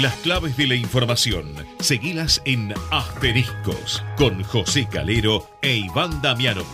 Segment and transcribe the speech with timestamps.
[0.00, 6.68] Las claves de la información, seguilas en Asteriscos, con José Calero e Iván Damianovich.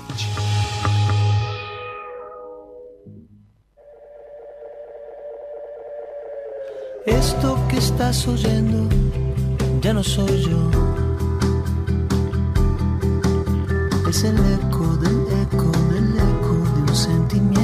[7.07, 8.91] Esto que estás oyendo
[9.81, 10.71] ya no soy yo.
[14.07, 17.64] Es el eco del eco del eco de un sentimiento.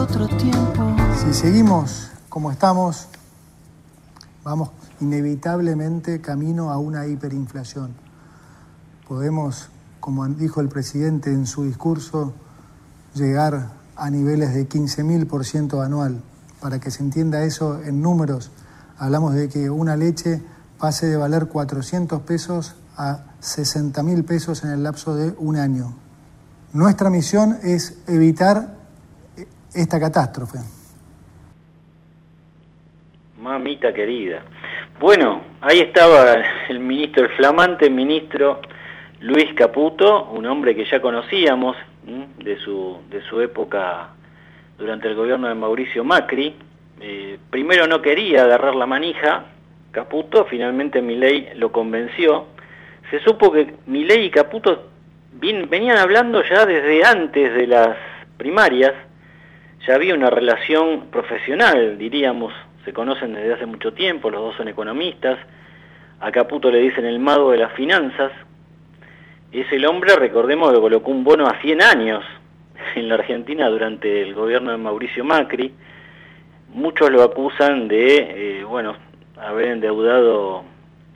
[0.00, 3.08] Si seguimos como estamos,
[4.42, 7.90] vamos inevitablemente camino a una hiperinflación.
[9.06, 9.68] Podemos,
[10.00, 12.32] como dijo el presidente en su discurso,
[13.14, 16.22] llegar a niveles de 15.000% anual.
[16.62, 18.50] Para que se entienda eso en números,
[18.96, 20.42] hablamos de que una leche
[20.78, 25.92] pase de valer 400 pesos a 60.000 pesos en el lapso de un año.
[26.72, 28.79] Nuestra misión es evitar
[29.74, 30.58] esta catástrofe.
[33.40, 34.42] Mamita querida.
[34.98, 36.34] Bueno, ahí estaba
[36.68, 38.60] el ministro, el flamante ministro
[39.20, 41.76] Luis Caputo, un hombre que ya conocíamos
[42.38, 44.08] de su, de su época
[44.78, 46.54] durante el gobierno de Mauricio Macri.
[47.00, 49.44] Eh, primero no quería agarrar la manija,
[49.90, 52.46] Caputo, finalmente Milei lo convenció.
[53.10, 54.90] Se supo que Milei y Caputo
[55.32, 57.96] venían hablando ya desde antes de las
[58.36, 58.92] primarias,
[59.86, 62.52] ya había una relación profesional, diríamos,
[62.84, 65.38] se conocen desde hace mucho tiempo, los dos son economistas,
[66.20, 68.32] a Caputo le dicen el mago de las finanzas,
[69.52, 72.24] es el hombre, recordemos, que colocó un bono a 100 años
[72.94, 75.74] en la Argentina durante el gobierno de Mauricio Macri.
[76.72, 78.94] Muchos lo acusan de, eh, bueno,
[79.36, 80.62] haber endeudado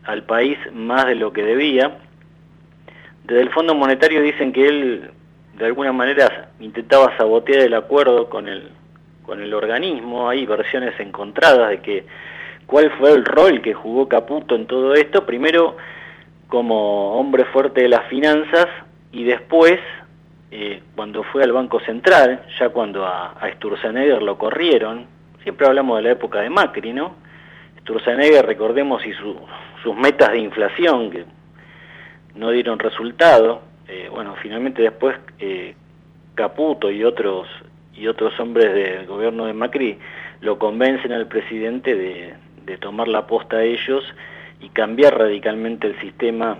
[0.03, 1.99] al país más de lo que debía.
[3.23, 5.11] Desde el Fondo Monetario dicen que él,
[5.59, 8.71] de alguna manera, intentaba sabotear el acuerdo con el,
[9.25, 10.29] con el organismo.
[10.29, 12.07] Hay versiones encontradas de que
[12.67, 15.25] cuál fue el rol que jugó Caputo en todo esto.
[15.25, 15.77] Primero,
[16.49, 18.67] como hombre fuerte de las finanzas
[19.13, 19.79] y después,
[20.51, 25.07] eh, cuando fue al Banco Central, ya cuando a, Sturzenegger lo corrieron,
[25.43, 27.17] siempre hablamos de la época de Macri, ¿no?
[27.81, 31.25] Sturzenegger, recordemos, y sus metas de inflación que
[32.35, 33.63] no dieron resultado.
[33.89, 35.75] Eh, bueno, finalmente después eh,
[36.35, 37.47] Caputo y otros
[37.95, 39.99] y otros hombres del gobierno de Macri
[40.41, 42.35] lo convencen al presidente de,
[42.67, 44.05] de tomar la posta a ellos
[44.61, 46.59] y cambiar radicalmente el sistema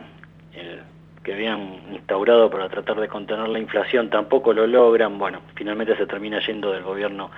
[1.25, 6.07] que habían instaurado para tratar de contener la inflación, tampoco lo logran, bueno, finalmente se
[6.07, 7.31] termina yendo del gobierno.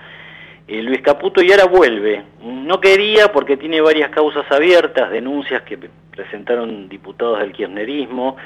[0.66, 2.24] Eh, Luis Caputo y ahora vuelve.
[2.42, 5.78] No quería porque tiene varias causas abiertas, denuncias que
[6.10, 8.36] presentaron diputados del kirchnerismo,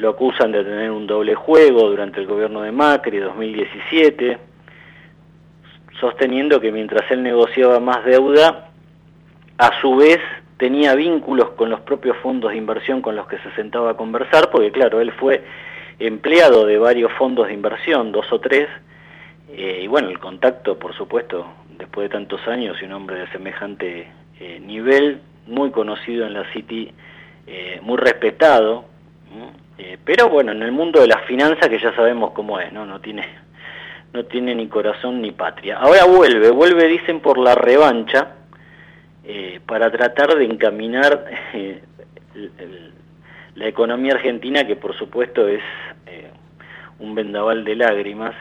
[0.00, 4.38] lo acusan de tener un doble juego durante el gobierno de Macri 2017,
[6.00, 8.70] sosteniendo que mientras él negociaba más deuda,
[9.58, 10.18] a su vez
[10.56, 14.50] tenía vínculos con los propios fondos de inversión con los que se sentaba a conversar,
[14.50, 15.44] porque claro, él fue
[15.98, 18.68] empleado de varios fondos de inversión, dos o tres,
[19.52, 21.46] eh, y bueno, el contacto, por supuesto,
[21.76, 24.08] después de tantos años y un hombre de semejante
[24.40, 26.90] eh, nivel, muy conocido en la City,
[27.46, 28.86] eh, muy respetado,
[30.04, 32.86] pero bueno, en el mundo de las finanzas que ya sabemos cómo es, ¿no?
[32.86, 33.26] No tiene,
[34.12, 35.78] no tiene ni corazón ni patria.
[35.78, 38.34] Ahora vuelve, vuelve dicen por la revancha,
[39.24, 41.24] eh, para tratar de encaminar
[41.54, 41.80] eh,
[43.54, 45.62] la economía argentina, que por supuesto es
[46.06, 46.30] eh,
[46.98, 48.34] un vendaval de lágrimas,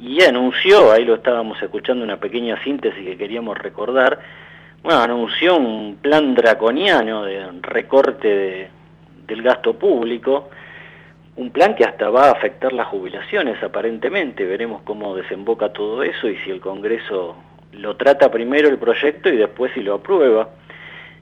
[0.00, 4.18] y anunció, ahí lo estábamos escuchando, una pequeña síntesis que queríamos recordar,
[4.82, 8.70] bueno, anunció un plan draconiano de recorte
[9.32, 10.50] del gasto público,
[11.36, 16.28] un plan que hasta va a afectar las jubilaciones aparentemente, veremos cómo desemboca todo eso
[16.28, 17.36] y si el Congreso
[17.72, 20.50] lo trata primero el proyecto y después si lo aprueba.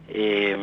[0.08, 0.56] Eh,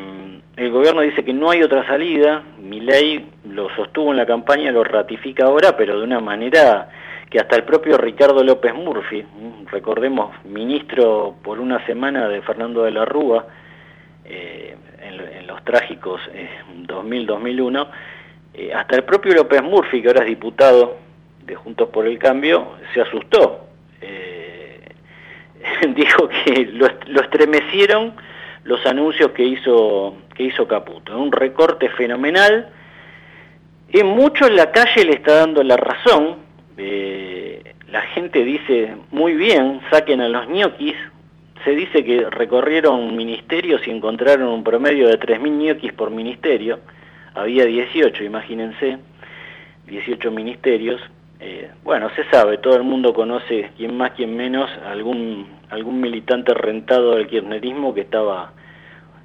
[0.58, 4.72] el gobierno dice que no hay otra salida, mi ley lo sostuvo en la campaña,
[4.74, 6.90] lo ratifica ahora, pero de una manera
[7.30, 9.24] que hasta el propio Ricardo López Murphy,
[9.72, 13.46] recordemos, ministro por una semana de Fernando de la Rúa,
[14.26, 14.76] eh,
[15.08, 16.22] en, los trágicos
[16.88, 17.88] 2000-2001,
[18.54, 20.98] eh, hasta el propio López Murphy, que ahora es diputado
[21.46, 23.68] de Juntos por el Cambio, se asustó.
[25.96, 26.88] dijo que lo,
[27.22, 28.14] estremecieron
[28.64, 31.18] los anuncios que hizo, que hizo Caputo.
[31.18, 32.70] Un recorte fenomenal.
[33.90, 36.38] En mucho la calle le está dando la razón.
[36.78, 40.96] Eh, la gente dice, muy bien, saquen a los ñoquis.
[41.64, 46.80] Se dice que recorrieron ministerios y encontraron un promedio de 3.000 ñoquis por ministerio.
[47.34, 48.98] Había 18, imagínense.
[49.88, 51.02] 18 ministerios.
[51.40, 56.54] Eh, bueno, se sabe, todo el mundo conoce, quien más, quien menos, algún, algún militante
[56.54, 58.54] rentado del kirchnerismo que estaba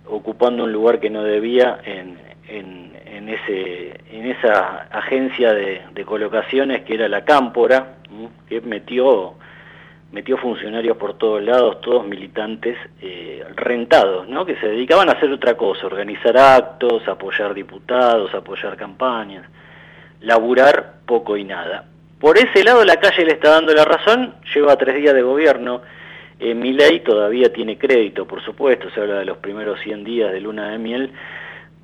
[0.06, 2.19] ocupando un lugar que no debía en,
[2.49, 7.94] en, ese, en esa agencia de, colocaciones que era la Cámpora,
[8.49, 9.34] que metió,
[10.12, 14.44] metió funcionarios por todos lados, todos militantes eh, rentados, ¿no?
[14.44, 19.46] que se dedicaban a hacer otra cosa, organizar actos, apoyar diputados, apoyar campañas,
[20.20, 21.86] laburar poco y nada.
[22.20, 25.80] Por ese lado la calle le está dando la razón, lleva tres días de gobierno,
[26.38, 30.30] eh, mi ley todavía tiene crédito, por supuesto, se habla de los primeros 100 días
[30.30, 31.10] de luna de miel,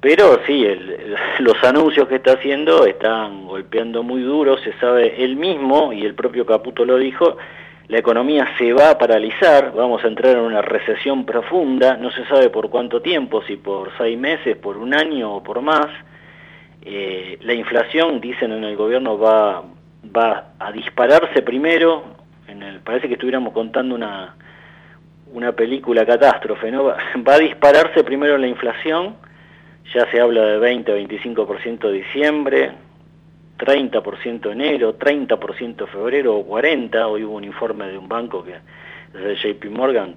[0.00, 0.66] pero sí,
[1.38, 6.14] los anuncios que está haciendo están golpeando muy duro, se sabe él mismo, y el
[6.14, 7.38] propio Caputo lo dijo,
[7.88, 12.24] la economía se va a paralizar, vamos a entrar en una recesión profunda, no se
[12.26, 15.86] sabe por cuánto tiempo, si por seis meses, por un año o por más.
[16.82, 19.64] Eh, la inflación, dicen en el gobierno, va,
[20.58, 22.04] a dispararse primero,
[22.84, 24.34] parece que estuviéramos contando una,
[25.32, 26.84] una película catástrofe, ¿no?
[26.84, 26.96] va
[27.34, 29.16] a dispararse primero la inflación,
[29.94, 32.72] ya se habla de 20-25% diciembre,
[33.58, 37.10] 30% enero, 30% febrero o 40%.
[37.10, 38.62] Hoy hubo un informe de un banco que es
[39.12, 40.14] de JP Morgan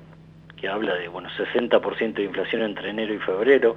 [0.55, 3.75] que habla de bueno 60% de inflación entre enero y febrero.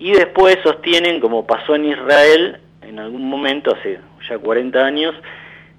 [0.00, 5.14] Y después sostienen, como pasó en Israel en algún momento, hace ya 40 años,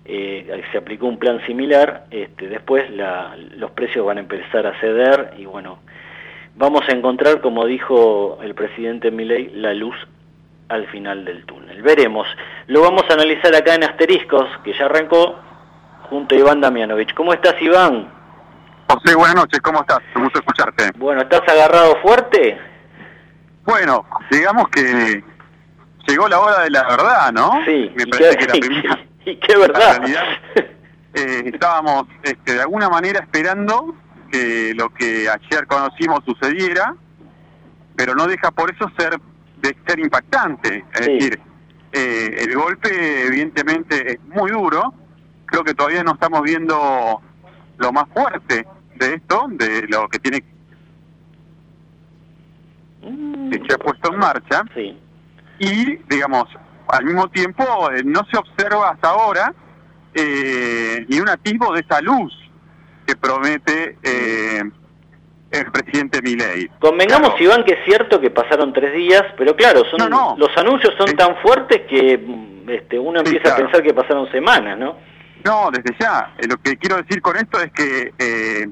[0.06, 4.80] eh, se aplicó un plan similar, este, después la, los precios van a empezar a
[4.80, 5.80] ceder y bueno,
[6.56, 9.96] vamos a encontrar, como dijo el presidente Milei, la luz
[10.70, 11.82] al final del túnel.
[11.82, 12.28] Veremos.
[12.68, 15.38] Lo vamos a analizar acá en Asteriscos, que ya arrancó,
[16.10, 17.14] junto a Iván Damianovich.
[17.14, 18.12] ¿Cómo estás, Iván?
[18.88, 20.00] José, buenas noches, ¿cómo estás?
[20.16, 20.92] Me gusta escucharte.
[20.98, 22.58] Bueno, ¿estás agarrado fuerte?
[23.66, 25.24] Bueno, digamos que
[26.08, 27.52] llegó la hora de la verdad, ¿no?
[27.66, 29.00] Sí, me parece que la primera...
[29.26, 30.02] ¿Y qué verdad?
[31.14, 33.96] Eh, estábamos este, de alguna manera esperando
[34.32, 36.96] que lo que ayer conocimos sucediera,
[37.96, 39.20] pero no deja por eso ser
[39.90, 40.86] ser impactante.
[40.94, 41.40] Es decir,
[41.92, 44.94] eh, el golpe evidentemente es muy duro.
[45.46, 47.22] Creo que todavía no estamos viendo
[47.78, 50.44] lo más fuerte de esto, de lo que tiene
[53.02, 53.50] mm.
[53.50, 54.64] que se ha puesto en marcha.
[55.60, 56.46] Y, digamos,
[56.88, 59.54] al mismo tiempo eh, no se observa hasta ahora
[60.14, 62.34] eh, ni un atisbo de esa luz
[63.06, 64.64] que promete eh,
[65.52, 66.70] el presidente Milei.
[66.80, 71.16] Convengamos, Iván, que es cierto que pasaron tres días, pero claro, son los anuncios son
[71.16, 74.98] tan fuertes que mm, este, uno empieza a pensar que pasaron semanas, ¿no?
[75.44, 76.34] No, desde ya.
[76.38, 78.68] Eh, lo que quiero decir con esto es que eh,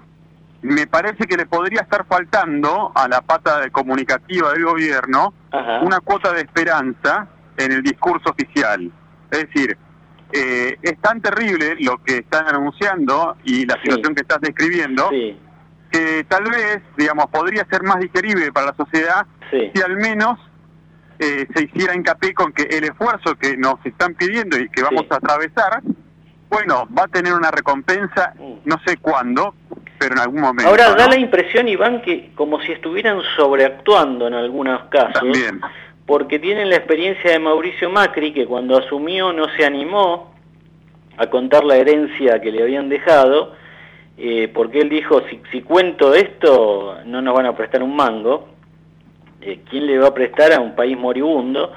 [0.62, 5.33] me parece que le podría estar faltando a la pata comunicativa del gobierno
[5.81, 7.27] una cuota de esperanza
[7.57, 8.91] en el discurso oficial.
[9.31, 9.77] Es decir,
[10.31, 15.09] eh, es tan terrible lo que están anunciando y la situación que estás describiendo
[15.92, 20.39] que tal vez, digamos, podría ser más digerible para la sociedad si al menos
[21.19, 25.06] eh, se hiciera hincapié con que el esfuerzo que nos están pidiendo y que vamos
[25.10, 25.81] a atravesar,
[26.50, 28.54] bueno, va a tener una recompensa, mm.
[28.66, 29.56] no sé cuándo,
[29.98, 30.69] pero en algún momento.
[30.69, 35.13] Ahora da la impresión, Iván, que como si estuvieran sobreactuando en algunos casos.
[35.13, 35.62] También
[36.07, 40.34] porque tienen la experiencia de Mauricio Macri, que cuando asumió no se animó
[41.17, 43.53] a contar la herencia que le habían dejado,
[44.17, 45.21] eh, porque él dijo,
[45.51, 48.47] si, cuento esto, no nos van a prestar un mango,
[49.41, 51.71] eh, ¿quién le va a prestar a un país moribundo?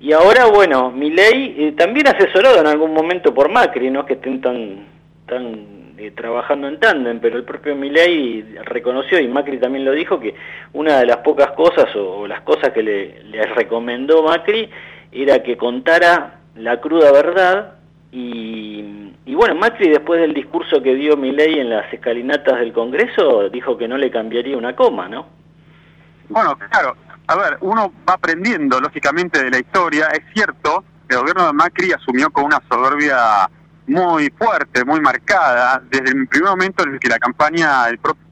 [0.00, 4.14] Y ahora, bueno, mi ley, eh, también asesorado en algún momento por Macri, no que
[4.14, 4.86] estén tan,
[5.26, 10.18] tan eh, trabajando en tándem, pero el propio Milei reconoció, y Macri también lo dijo,
[10.18, 10.34] que
[10.72, 14.68] una de las pocas cosas o, las cosas que le, recomendó Macri
[15.12, 17.74] era que contara la cruda verdad
[18.14, 23.78] y, bueno, Macri después del discurso que dio Milei en las escalinatas del Congreso dijo
[23.78, 25.26] que no le cambiaría una coma, ¿no?
[26.28, 26.94] Bueno, claro,
[27.26, 31.92] a ver, uno va aprendiendo lógicamente de la historia, es cierto, el gobierno de Macri
[31.92, 33.48] asumió con una soberbia
[33.86, 38.22] muy fuerte, muy marcada, desde el primer momento en el que la campaña del propio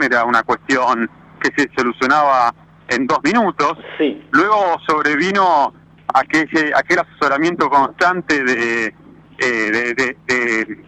[0.00, 1.10] era una cuestión
[1.42, 2.54] que se solucionaba
[2.88, 3.76] en dos minutos.
[3.98, 4.26] Sí.
[4.30, 5.74] Luego sobrevino
[6.14, 8.94] aquel, aquel asesoramiento constante de,
[9.38, 10.84] eh, de,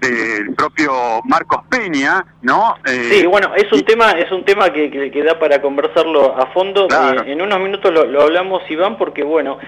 [0.00, 0.92] del propio
[1.24, 2.76] Marcos Peña, ¿no?
[2.84, 6.46] Eh, sí, bueno, es un tema es un tema que, que, da para conversarlo a
[6.46, 6.88] fondo.
[6.88, 9.58] Eh, en unos minutos lo, lo, hablamos, Iván, porque bueno,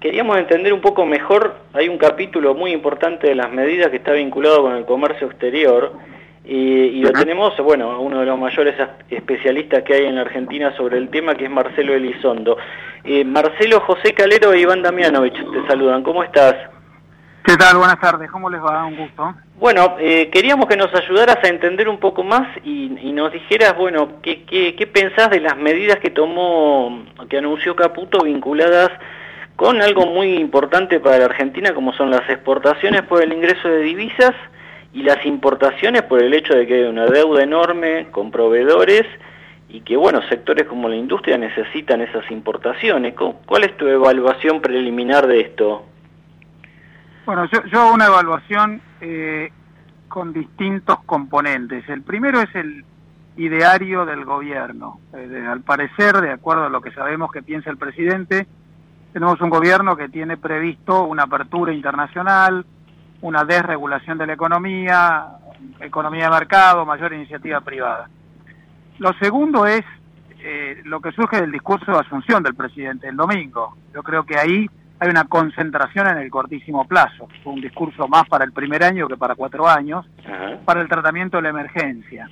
[0.00, 4.12] queríamos entender un poco mejor, hay un capítulo muy importante de las medidas que está
[4.12, 5.92] vinculado con el comercio exterior,
[6.44, 8.74] y lo tenemos, bueno, uno de los mayores
[9.08, 12.56] especialistas que hay en la Argentina sobre el tema, que es Marcelo Elizondo.
[13.04, 16.02] Eh, Marcelo, José Calero e Iván Damianovich te saludan.
[16.02, 16.54] ¿Cómo estás?
[17.44, 17.76] ¿Qué tal?
[17.76, 18.30] Buenas tardes.
[18.30, 18.84] ¿Cómo les va?
[18.84, 19.34] Un gusto.
[19.58, 24.20] Bueno, eh, queríamos que nos ayudaras a entender un poco más y, nos dijeras, bueno,
[24.22, 28.90] ¿qué, qué, qué pensás de las medidas que tomó, que anunció Caputo vinculadas
[29.54, 33.82] con algo muy importante para la Argentina como son las exportaciones por el ingreso de
[33.82, 34.34] divisas
[34.92, 39.06] y las importaciones por el hecho de que hay una deuda enorme con proveedores
[39.68, 43.14] y que, bueno, sectores como la industria necesitan esas importaciones.
[43.14, 45.86] ¿Cuál es tu evaluación preliminar de esto?
[47.24, 49.50] Bueno, yo, yo hago una evaluación eh,
[50.08, 51.88] con distintos componentes.
[51.88, 52.84] El primero es el
[53.38, 55.00] ideario del gobierno.
[55.14, 58.46] Eh, al parecer, de acuerdo a lo que sabemos que piensa el presidente,
[59.14, 62.66] tenemos un gobierno que tiene previsto una apertura internacional,
[63.22, 65.26] una desregulación de la economía,
[65.80, 68.08] economía de mercado, mayor iniciativa privada.
[68.98, 69.84] Lo segundo es
[70.40, 73.76] eh, lo que surge del discurso de asunción del presidente el domingo.
[73.94, 74.68] Yo creo que ahí
[75.02, 77.28] hay una concentración en el cortísimo plazo.
[77.44, 80.06] un discurso más para el primer año que para cuatro años,
[80.64, 82.30] para el tratamiento de la emergencia.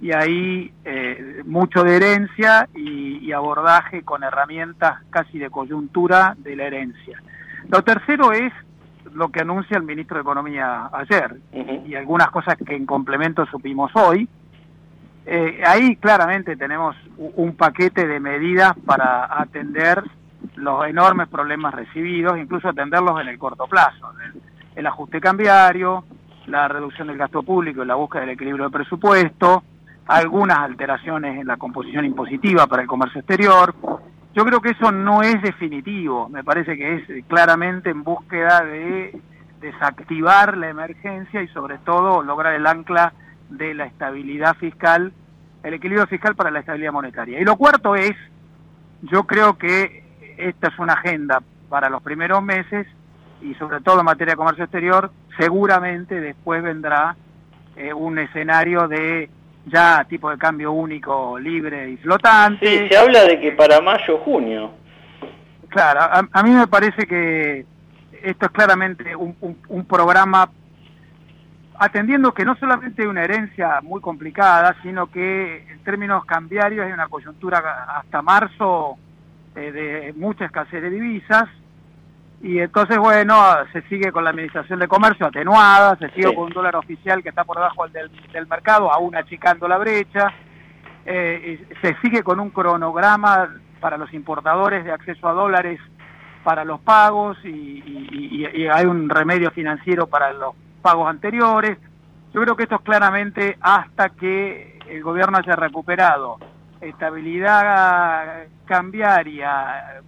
[0.00, 6.64] Y ahí eh, mucho de herencia y, abordaje con herramientas casi de coyuntura de la
[6.64, 7.22] herencia.
[7.68, 8.52] Lo tercero es
[9.14, 11.36] lo que anuncia el ministro de Economía ayer
[11.86, 14.28] y algunas cosas que en complemento supimos hoy.
[15.24, 20.02] Eh, ahí claramente tenemos un paquete de medidas para atender
[20.56, 24.12] los enormes problemas recibidos, incluso atenderlos en el corto plazo.
[24.74, 26.04] El, ajuste cambiario,
[26.46, 29.62] la reducción del gasto público y la búsqueda del equilibrio de presupuesto,
[30.06, 33.74] algunas alteraciones en la composición impositiva para el comercio exterior.
[34.34, 39.20] Yo creo que eso no es definitivo, me parece que es claramente en búsqueda de
[39.60, 43.12] desactivar la emergencia y sobre todo lograr el ancla
[43.50, 45.12] de la estabilidad fiscal,
[45.62, 47.40] el equilibrio fiscal para la estabilidad monetaria.
[47.40, 48.12] Y lo cuarto es,
[49.02, 50.02] yo creo que
[50.38, 52.86] esta es una agenda para los primeros meses
[53.42, 57.16] y sobre todo en materia de comercio exterior, seguramente después vendrá
[57.76, 59.28] eh, un escenario de
[59.66, 62.66] ya tipo de cambio único, libre y flotante.
[62.66, 64.72] Sí, se habla de que para mayo junio.
[65.68, 66.00] Claro,
[66.30, 67.64] a, mí me parece que
[68.22, 69.34] esto es claramente un,
[69.68, 70.50] un, programa
[71.78, 76.92] atendiendo que no solamente hay una herencia muy complicada, sino que en términos cambiarios hay
[76.92, 78.98] una coyuntura hasta marzo
[79.56, 81.48] eh, de mucha escasez de divisas,
[82.42, 83.36] y entonces, bueno,
[83.72, 87.28] se sigue con la administración de comercio atenuada, se sigue con un dólar oficial que
[87.28, 90.32] está por debajo del, del mercado, aún achicando la brecha,
[91.06, 93.48] eh, se sigue con un cronograma
[93.80, 95.80] para los importadores de acceso a dólares
[96.42, 97.82] para los pagos y,
[98.52, 101.78] y hay un remedio financiero para los pagos anteriores.
[102.34, 106.38] Yo creo que esto es claramente hasta que el gobierno haya recuperado
[106.80, 110.02] estabilidad cambiaria,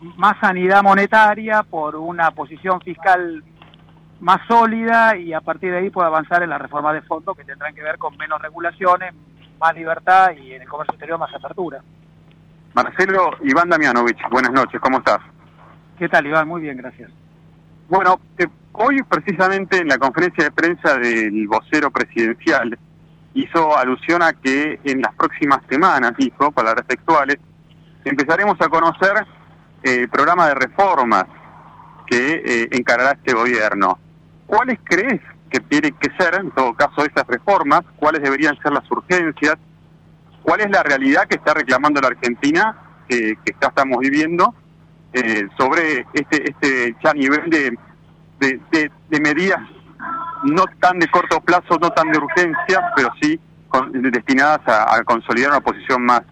[0.00, 3.44] más sanidad monetaria por una posición fiscal
[4.20, 7.44] más sólida y a partir de ahí puede avanzar en la reforma de fondo que
[7.44, 9.14] tendrán que ver con menos regulaciones,
[9.58, 11.82] más libertad y en el comercio exterior más apertura.
[12.74, 15.18] Marcelo Iván Damianovich, buenas noches, ¿cómo estás?
[15.98, 16.48] ¿Qué tal Iván?
[16.48, 17.10] Muy bien, gracias.
[17.88, 22.78] Bueno, eh, hoy precisamente en la conferencia de prensa del vocero presidencial
[23.34, 27.38] hizo alusión a que en las próximas semanas, dijo, palabras textuales,
[28.04, 29.26] empezaremos a conocer
[29.82, 31.24] el programa de reformas
[32.06, 33.98] que eh, encarará este gobierno.
[34.46, 35.20] ¿Cuáles crees
[35.50, 37.82] que tienen que ser, en todo caso, esas reformas?
[37.96, 39.56] ¿Cuáles deberían ser las urgencias?
[40.42, 42.76] ¿Cuál es la realidad que está reclamando la Argentina,
[43.08, 44.54] que ya estamos viviendo,
[45.12, 47.76] eh, sobre este, este ya nivel de,
[48.38, 49.58] de, medidas
[50.44, 53.38] no tan de corto plazo, no tan de urgencia, pero sí
[53.92, 56.22] destinadas a, consolidar una posición más,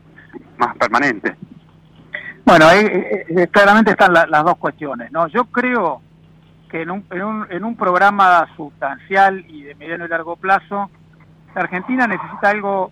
[0.56, 1.36] más permanente.
[2.48, 5.12] Bueno, ahí eh, eh, claramente están las dos cuestiones.
[5.12, 6.00] no Yo creo
[6.70, 10.90] que en un, en, un, en un programa sustancial y de mediano y largo plazo,
[11.54, 12.90] la Argentina necesita algo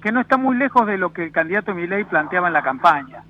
[0.00, 3.24] que no está muy lejos de lo que el candidato Milei planteaba en la campaña,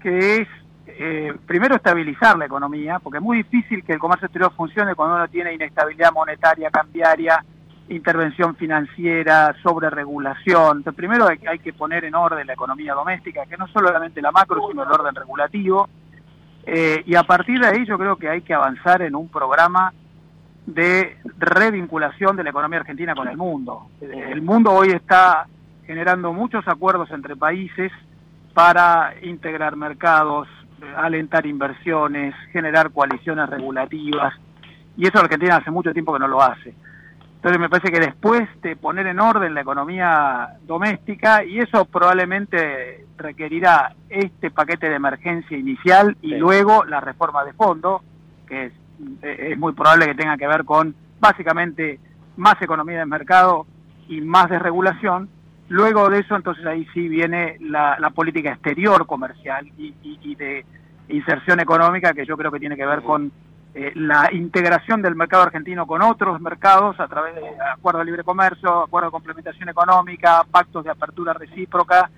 [0.00, 0.48] que es
[0.88, 5.14] eh, primero estabilizar la economía, porque es muy difícil que el comercio exterior funcione cuando
[5.14, 7.44] uno tiene inestabilidad monetaria, cambiaria,
[7.88, 10.82] intervención financiera, sobre regulación.
[10.94, 14.68] Primero hay, hay, que poner en orden la economía doméstica, que no solamente la macro,
[14.68, 15.88] sino el orden regulativo.
[16.64, 19.92] Eh, y a partir de ahí yo creo que hay que avanzar en un programa
[20.66, 23.88] de revinculación de la economía argentina con el mundo.
[24.00, 25.46] El mundo hoy está
[25.86, 27.90] generando muchos acuerdos entre países
[28.54, 30.46] para integrar mercados,
[30.96, 34.34] alentar inversiones, generar coaliciones regulativas,
[34.96, 36.74] y eso Argentina hace mucho tiempo que no lo hace.
[37.42, 43.04] Entonces me parece que después de poner en orden la economía doméstica, y eso probablemente
[43.16, 48.00] requerirá este paquete de emergencia inicial y luego la reforma de fondo,
[48.46, 48.72] que es,
[49.22, 51.98] es muy probable que tenga que ver con básicamente
[52.36, 53.66] más economía de mercado
[54.06, 55.28] y más desregulación.
[55.68, 60.64] Luego de eso, entonces ahí sí viene la, política exterior comercial y, y de
[61.08, 63.32] inserción económica, que yo creo que tiene que ver con
[63.74, 68.22] eh, la integración del mercado argentino con otros mercados a través de acuerdos de libre
[68.22, 72.10] comercio, acuerdos de complementación económica, pactos de apertura recíproca,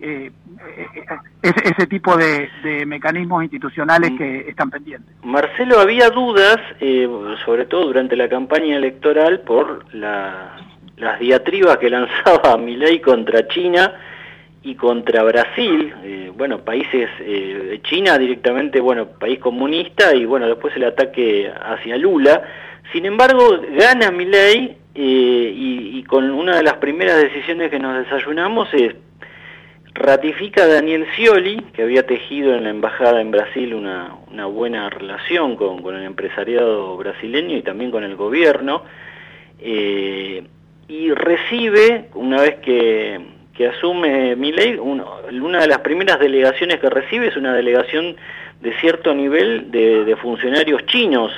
[0.00, 0.32] eh,
[0.76, 0.86] eh,
[1.42, 2.48] ese, tipo de,
[2.86, 5.14] mecanismos institucionales que están pendientes.
[5.22, 6.56] Marcelo, había dudas,
[7.44, 13.92] sobre todo durante la campaña electoral, por las diatribas que lanzaba Milei contra China
[14.64, 20.74] y contra Brasil, eh, bueno, países, eh, China directamente, bueno, país comunista y bueno, después
[20.76, 22.42] el ataque hacia Lula.
[22.92, 28.68] Sin embargo, gana Milei eh, y, con una de las primeras decisiones que nos desayunamos
[28.74, 28.94] es
[29.94, 34.88] ratifica a Daniel Scioli, que había tejido en la embajada en Brasil una, una buena
[34.90, 38.84] relación con, con, el empresariado brasileño y también con el gobierno,
[39.58, 43.20] y recibe, una vez que
[43.54, 48.16] que asume Milei, una de las primeras delegaciones que recibe es una delegación
[48.62, 51.32] de cierto nivel de, funcionarios chinos.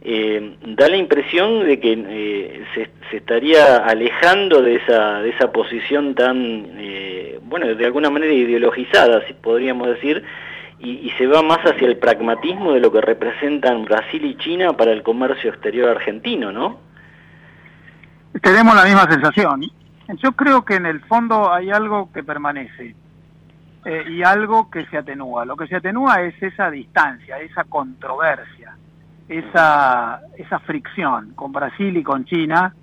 [0.00, 6.14] Eh, da la impresión de que eh, se, estaría alejando de esa, de esa posición
[6.14, 10.22] tan, eh, bueno, de alguna manera ideologizada, si podríamos decir,
[10.78, 14.74] y, y, se va más hacia el pragmatismo de lo que representan Brasil y China
[14.74, 16.78] para el comercio exterior argentino, ¿no?
[18.40, 19.62] Tenemos la misma sensación.
[20.16, 22.94] Yo creo que en el fondo hay algo que permanece
[23.84, 25.44] eh, y algo que se atenúa.
[25.44, 28.74] Lo que se atenúa es esa distancia, esa controversia,
[29.28, 32.74] esa, esa fricción con Brasil y con China.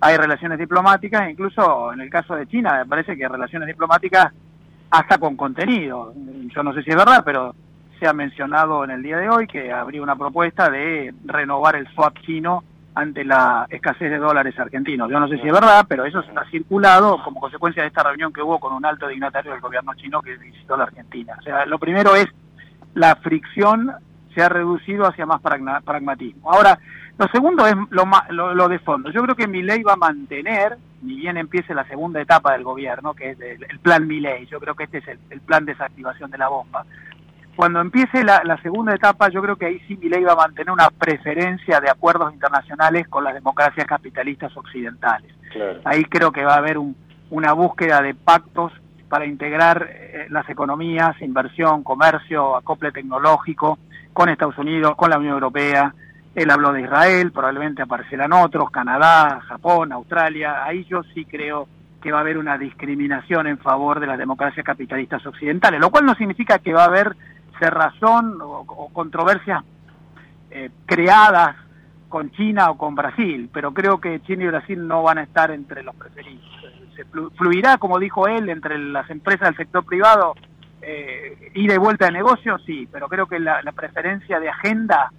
[0.00, 4.32] Hay relaciones diplomáticas, incluso en el caso de China me parece que relaciones diplomáticas
[4.90, 6.14] hasta con contenido.
[6.54, 7.56] Yo no sé si es verdad, pero
[7.98, 11.88] se ha mencionado en el día de hoy que habría una propuesta de renovar el
[11.88, 12.62] swap chino
[12.98, 15.08] ante la escasez de dólares argentinos.
[15.08, 18.32] Yo no sé si es verdad, pero eso ha circulado como consecuencia de esta reunión
[18.32, 21.36] que hubo con un alto dignatario del gobierno chino que visitó la Argentina.
[21.38, 22.26] O sea, lo primero es
[22.94, 23.92] la fricción
[24.34, 26.50] se ha reducido hacia más pragmatismo.
[26.50, 26.76] Ahora,
[27.16, 29.10] lo segundo es lo, lo, de fondo.
[29.10, 33.14] Yo creo que ley va a mantener, ni bien empiece la segunda etapa del gobierno,
[33.14, 34.46] que es el, plan ley.
[34.46, 36.84] yo creo que este es el, el plan de desactivación de la bomba,
[37.58, 40.90] cuando empiece la, segunda etapa, yo creo que ahí sí Milei va a mantener una
[40.90, 45.34] preferencia de acuerdos internacionales con las democracias capitalistas occidentales.
[45.84, 46.78] Ahí creo que va a haber
[47.30, 48.72] una búsqueda de pactos
[49.08, 53.80] para integrar eh, las economías, inversión, comercio, acople tecnológico
[54.12, 55.92] con Estados Unidos, con la Unión Europea.
[56.36, 60.62] Él habló de Israel, probablemente aparecerán otros, Canadá, Japón, Australia.
[60.62, 61.66] Ahí yo sí creo
[62.00, 66.06] que va a haber una discriminación en favor de las democracias capitalistas occidentales, lo cual
[66.06, 67.16] no significa que va a haber
[67.58, 69.62] cerrazón o, o controversias
[70.50, 71.56] eh, creadas
[72.08, 75.50] con China o con Brasil, pero creo que China y Brasil no van a estar
[75.50, 76.44] entre los preferidos.
[76.96, 80.34] Se fluirá, como dijo él, entre las empresas del sector privado,
[80.80, 85.12] eh, ida y vuelta de negocios, sí, pero creo que la, preferencia de agenda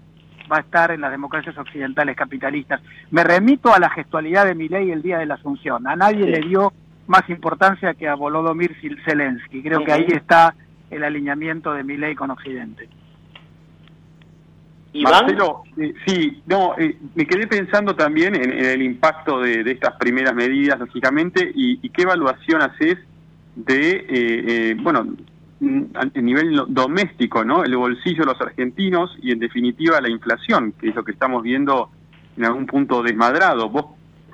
[0.51, 2.81] va a estar en las democracias occidentales capitalistas.
[3.11, 5.87] Me remito a la gestualidad de Milei el día de la Asunción.
[5.87, 6.73] A nadie le dio
[7.05, 8.75] más importancia que a Volodymyr
[9.05, 9.61] Zelensky.
[9.61, 10.55] Creo que ahí está
[10.89, 12.89] el alineamiento de mi ley con Occidente.
[14.93, 20.33] Marcelo, eh, sí, no, eh, me quedé pensando también en, el impacto de, estas primeras
[20.33, 22.97] medidas, lógicamente, y, qué evaluación haces
[23.55, 25.05] de, eh, bueno,
[25.93, 27.63] a nivel doméstico, ¿no?
[27.63, 31.43] El bolsillo de los argentinos y, en definitiva, la inflación, que es lo que estamos
[31.43, 31.91] viendo
[32.37, 33.69] en algún punto desmadrado.
[33.69, 33.85] ¿Vos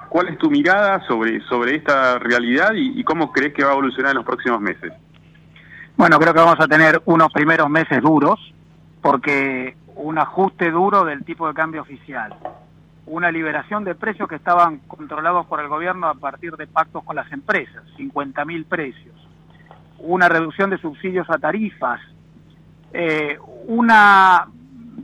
[0.10, 4.12] cuál es tu mirada sobre, sobre esta realidad y cómo crees que va a evolucionar
[4.12, 4.94] en los próximos meses?
[5.98, 8.38] Bueno, creo que vamos a tener unos primeros meses duros,
[9.02, 12.36] porque un ajuste duro del tipo de cambio oficial,
[13.06, 17.16] una liberación de precios que estaban controlados por el gobierno a partir de pactos con
[17.16, 19.16] las empresas, 50.000 precios,
[20.00, 22.02] una reducción de subsidios a tarifas,
[22.92, 24.48] eh, una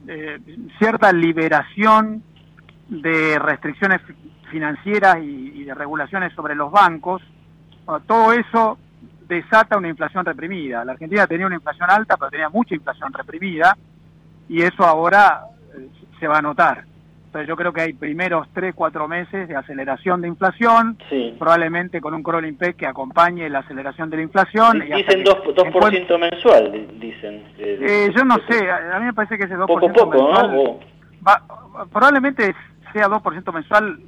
[0.08, 0.40] eh,
[0.78, 2.22] cierta liberación
[2.90, 4.02] de restricciones
[4.52, 7.22] financieras y, y de regulaciones sobre los bancos,
[8.08, 8.78] todo eso
[9.32, 10.84] desata una inflación reprimida.
[10.84, 13.78] La Argentina tenía una inflación alta, pero tenía mucha inflación reprimida,
[14.50, 15.44] y eso ahora
[15.76, 15.88] eh,
[16.20, 16.84] se va a notar.
[17.28, 20.98] Entonces yo creo que hay primeros tres, cuatro meses de aceleración de inflación,
[21.40, 24.80] probablemente con un crawling peg que acompañe la aceleración de la inflación.
[24.82, 27.46] dicen 2%, mensual, dicen.
[27.58, 30.80] Eh, yo no sé, a mí me parece que ese 2% poco, poco, mensual...
[31.90, 32.54] probablemente
[32.92, 34.00] sea 2% mensual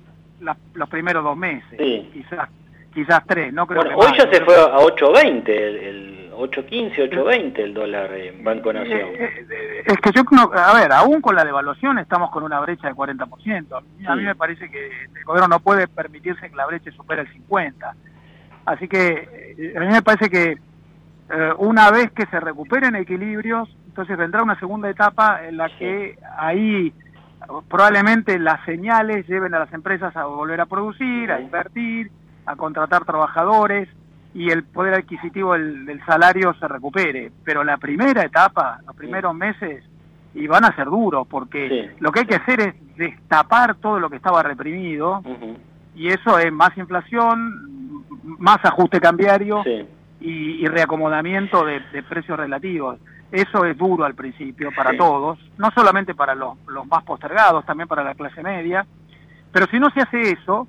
[0.73, 1.79] los primeros dos meses,
[2.11, 2.49] quizás
[2.93, 7.73] quizás tres, no creo bueno, Hoy ya se fue a 8.20, el, 8.15, 8.20 el
[7.73, 9.09] dólar en Banco eh, Nación.
[9.13, 12.87] Eh, eh, es que yo, a ver, aún con la devaluación estamos con una brecha
[12.87, 13.83] de 40%.
[14.07, 17.47] A mí me parece que el gobierno no puede permitirse que la brecha supere el
[17.47, 17.93] 50%.
[18.65, 20.57] Así que a mí me parece que
[21.57, 26.93] una vez que se recuperen equilibrios, entonces vendrá una segunda etapa en la que ahí
[27.69, 32.09] probablemente las señales lleven a las empresas a volver a producir, a invertir,
[32.45, 33.89] a contratar trabajadores
[34.33, 37.31] y el poder adquisitivo del, salario se recupere.
[37.43, 39.83] Pero la primera etapa, los primeros meses,
[40.33, 44.09] y van a ser duros, porque lo que hay que hacer es destapar todo lo
[44.09, 45.21] que estaba reprimido,
[45.95, 48.03] y eso es más inflación,
[48.39, 49.63] más ajuste cambiario
[50.19, 52.97] y, reacomodamiento de, precios relativos.
[53.31, 57.87] Eso es duro al principio para todos, no solamente para los, los más postergados, también
[57.87, 58.85] para la clase media,
[59.51, 60.67] pero si no se hace eso,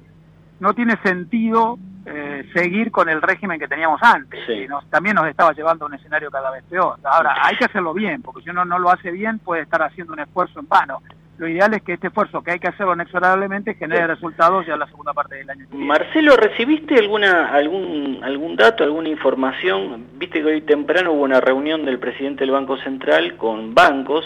[0.61, 5.27] no tiene sentido eh, seguir con el régimen que teníamos antes, y nos, también nos
[5.27, 6.99] estaba llevando a un escenario cada vez peor.
[7.03, 10.13] Ahora, hay que hacerlo bien, porque si uno no lo hace bien puede estar haciendo
[10.13, 11.03] un esfuerzo en vano.
[11.37, 14.81] Lo ideal es que este esfuerzo, que hay que hacerlo inexorablemente, genere resultados ya en
[14.81, 15.67] la segunda parte del año.
[15.73, 20.07] Marcelo, ¿recibiste alguna algún algún dato, alguna información?
[20.15, 24.25] Viste que hoy temprano hubo una reunión del presidente del Banco Central con bancos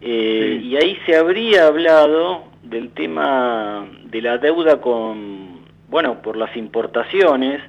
[0.00, 6.56] eh, y ahí se habría hablado del tema de la deuda con, bueno, por las
[6.56, 7.60] importaciones,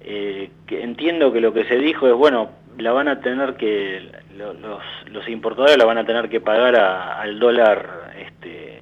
[0.00, 4.10] eh, que entiendo que lo que se dijo es, bueno, la van a tener que,
[4.36, 4.56] los,
[5.10, 8.80] los importadores la van a tener que pagar al dólar este,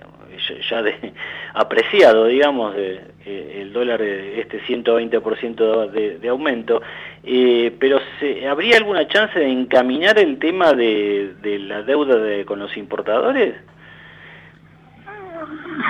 [0.69, 0.95] ya de,
[1.55, 6.81] apreciado, digamos, de, el dólar este 120% de, de aumento,
[7.25, 12.45] eh, pero se, ¿habría alguna chance de encaminar el tema de, de la deuda de,
[12.45, 13.55] con los importadores?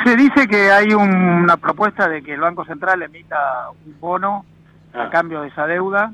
[0.05, 4.45] Se dice que hay una propuesta de que el Banco Central emita un bono
[4.95, 5.11] a ah.
[5.11, 6.13] cambio de esa deuda,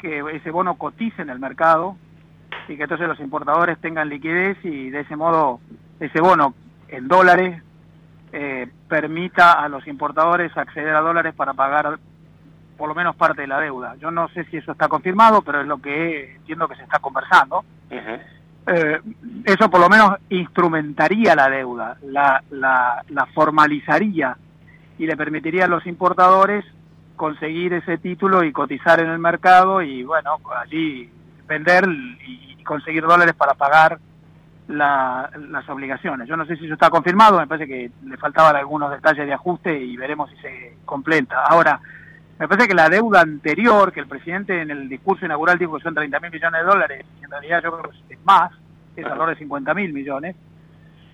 [0.00, 1.96] que ese bono cotice en el mercado
[2.68, 5.60] y que entonces los importadores tengan liquidez y de ese modo
[6.00, 6.54] ese bono
[6.88, 7.62] en dólares
[8.32, 11.98] eh, permita a los importadores acceder a dólares para pagar
[12.76, 13.94] por lo menos parte de la deuda.
[13.96, 16.98] Yo no sé si eso está confirmado, pero es lo que entiendo que se está
[16.98, 17.64] conversando.
[18.66, 19.00] Eh,
[19.44, 24.36] eso por lo menos instrumentaría la deuda, la, la, la, formalizaría
[24.98, 26.64] y le permitiría a los importadores
[27.16, 31.10] conseguir ese título y cotizar en el mercado y bueno, allí
[31.48, 31.88] vender
[32.24, 33.98] y conseguir dólares para pagar
[34.68, 36.28] las obligaciones.
[36.28, 39.34] Yo no sé si eso está confirmado, me parece que le faltaban algunos detalles de
[39.34, 41.42] ajuste y veremos si se completa.
[41.44, 41.80] Ahora,
[42.42, 45.84] me parece que la deuda anterior, que el presidente en el discurso inaugural dijo que
[45.84, 48.50] son 30 mil millones de dólares, y en realidad yo creo que es más,
[48.96, 50.34] es alrededor de 50 mil millones,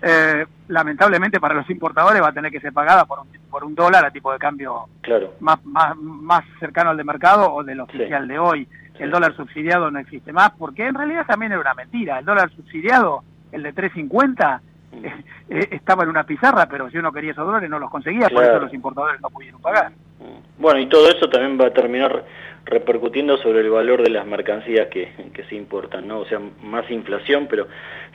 [0.01, 3.75] eh, lamentablemente para los importadores va a tener que ser pagada por un, por un
[3.75, 5.35] dólar a tipo de cambio claro.
[5.39, 8.67] más, más, más cercano al de mercado o del oficial de hoy.
[8.97, 12.17] El dólar subsidiado no existe más, porque en realidad también era una mentira.
[12.17, 14.68] El dólar subsidiado, el de 350, eh, eh,
[15.49, 18.59] estaba en una pizarra, pero si uno quería esos dólares no los conseguía, por eso
[18.59, 19.91] los importadores no pudieron pagar.
[20.57, 22.25] Bueno, y todo eso también va a terminar
[22.65, 26.19] repercutiendo sobre el valor de las mercancías que, que se importan, ¿no?
[26.19, 27.67] O sea, más inflación, pero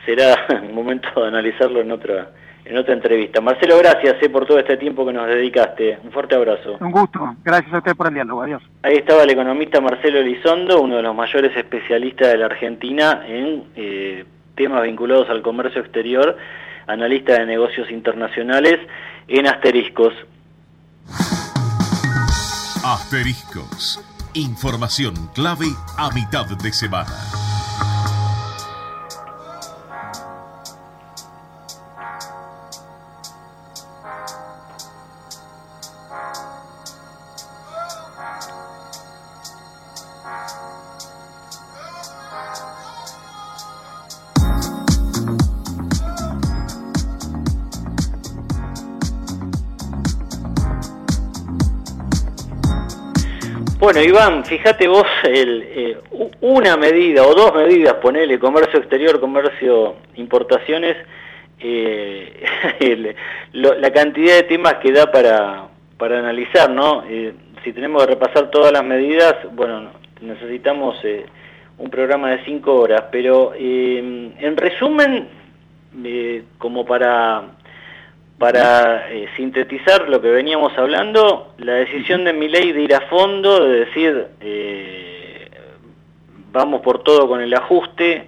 [0.05, 2.31] será un momento de analizarlo en otra
[2.65, 3.41] en otra entrevista.
[3.41, 5.99] Marcelo, gracias eh, por todo este tiempo que nos dedicaste.
[6.03, 6.79] Un fuerte abrazo.
[6.81, 7.37] Un gusto.
[7.45, 8.43] Gracias a usted por el diálogo.
[8.43, 8.63] Adiós.
[8.83, 13.65] Ahí estaba el economista Marcelo Elizondo, uno de los mayores especialistas de la Argentina en
[13.77, 16.37] eh, temas vinculados al comercio exterior,
[16.87, 18.79] analista de negocios internacionales
[19.29, 20.15] en Asteriscos.
[22.85, 24.03] Asteriscos.
[24.35, 25.67] Información clave
[25.97, 27.44] a mitad de semana.
[54.25, 55.99] Fíjate vos, eh,
[56.41, 60.97] una medida o dos medidas, ponele comercio exterior, comercio, importaciones,
[61.61, 62.43] eh,
[63.53, 65.65] la cantidad de temas que da para,
[65.99, 67.05] para analizar, ¿no?
[67.07, 69.91] Eh, si tenemos que repasar todas las medidas, bueno,
[70.23, 70.97] necesitamos
[71.77, 75.29] un programa de cinco horas, pero en resumen,
[76.57, 77.43] como para
[78.39, 83.03] para eh, sintetizar lo que veníamos hablando, la decisión de mi ley de ir a
[83.03, 85.49] fondo, de decir, eh,
[86.51, 88.27] vamos por todo con el ajuste,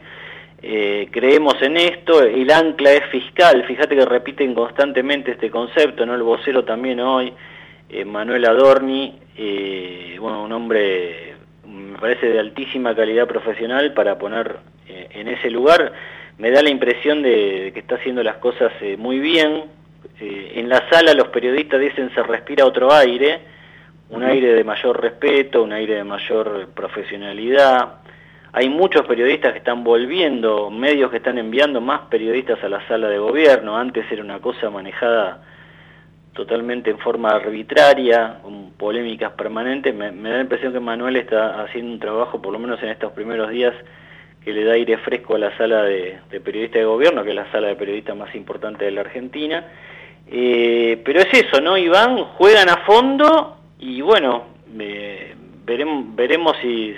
[0.63, 6.15] eh, creemos en esto, el ancla es fiscal, fíjate que repiten constantemente este concepto, ¿no?
[6.15, 7.33] El vocero también hoy,
[8.05, 9.17] Manuel Adorni,
[10.19, 11.35] bueno, un hombre,
[11.67, 14.57] me parece de altísima calidad profesional para poner
[14.89, 15.93] en ese lugar,
[16.39, 19.76] me da la impresión de, que está haciendo las cosas muy bien,
[20.21, 23.41] en la sala los periodistas dicen se respira otro aire,
[24.11, 28.01] un aire de mayor respeto, un aire de mayor profesionalidad,
[28.59, 33.07] hay muchos periodistas que están volviendo, medios que están enviando más periodistas a la sala
[33.11, 33.77] de gobierno.
[33.77, 35.43] Antes era una cosa manejada
[36.33, 39.95] totalmente en forma arbitraria, con polémicas permanentes.
[39.95, 43.13] Me, da la impresión que Manuel está haciendo un trabajo, por lo menos en estos
[43.13, 43.75] primeros días,
[44.43, 47.53] que le da aire fresco a la sala de, periodistas de gobierno, que es la
[47.53, 49.67] sala de periodistas más importante de la Argentina.
[50.29, 52.17] Eh, pero es eso, ¿no, Iván?
[52.37, 54.45] Juegan a fondo y bueno,
[54.79, 55.35] eh,
[55.65, 56.95] veremos, veremos si,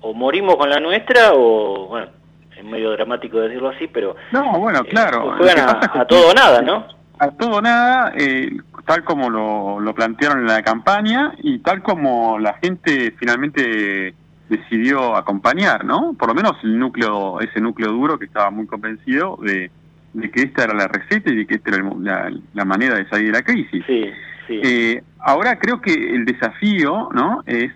[0.00, 2.08] o morimos con la nuestra o, bueno,
[2.56, 4.14] es medio dramático decirlo así, pero...
[4.32, 5.34] No, bueno, eh, claro.
[5.36, 6.86] juegan a, todo o nada, ¿no?
[7.18, 8.50] A todo o nada, eh,
[8.86, 14.14] tal como lo, lo plantearon en la campaña y tal como la gente finalmente
[14.48, 16.14] decidió acompañar, ¿no?
[16.18, 19.70] Por lo menos el núcleo, ese núcleo duro que estaba muy convencido de,
[20.32, 23.26] que esta era la receta y de que esta era la, la manera de salir
[23.26, 23.84] de la crisis.
[23.86, 24.10] Sí,
[24.46, 24.60] sí.
[24.62, 27.42] Eh, ahora creo que el desafío, ¿no?
[27.46, 27.72] Es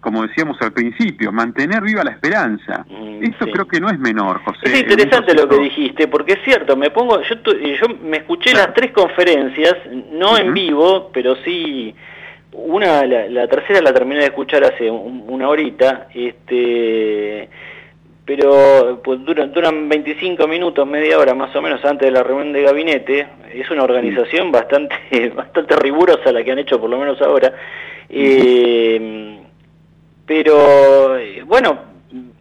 [0.00, 2.84] como decíamos al principio, mantener viva la esperanza.
[2.88, 4.60] Mm, Esto creo que no es menor, José.
[4.64, 8.72] Es interesante lo que dijiste, porque es cierto, me pongo, yo, yo me escuché las
[8.72, 9.76] tres conferencias,
[10.12, 11.94] no en vivo, pero sí,
[12.52, 17.48] una, la, tercera la terminé de escuchar hace una horita, este
[18.30, 22.52] pero pues duran, duran 25 minutos, media hora más o menos antes de la reunión
[22.52, 23.26] de gabinete.
[23.52, 24.94] Es una organización bastante
[25.34, 27.52] bastante rigurosa la que han hecho por lo menos ahora.
[28.08, 29.36] Eh,
[30.24, 31.76] pero eh, bueno,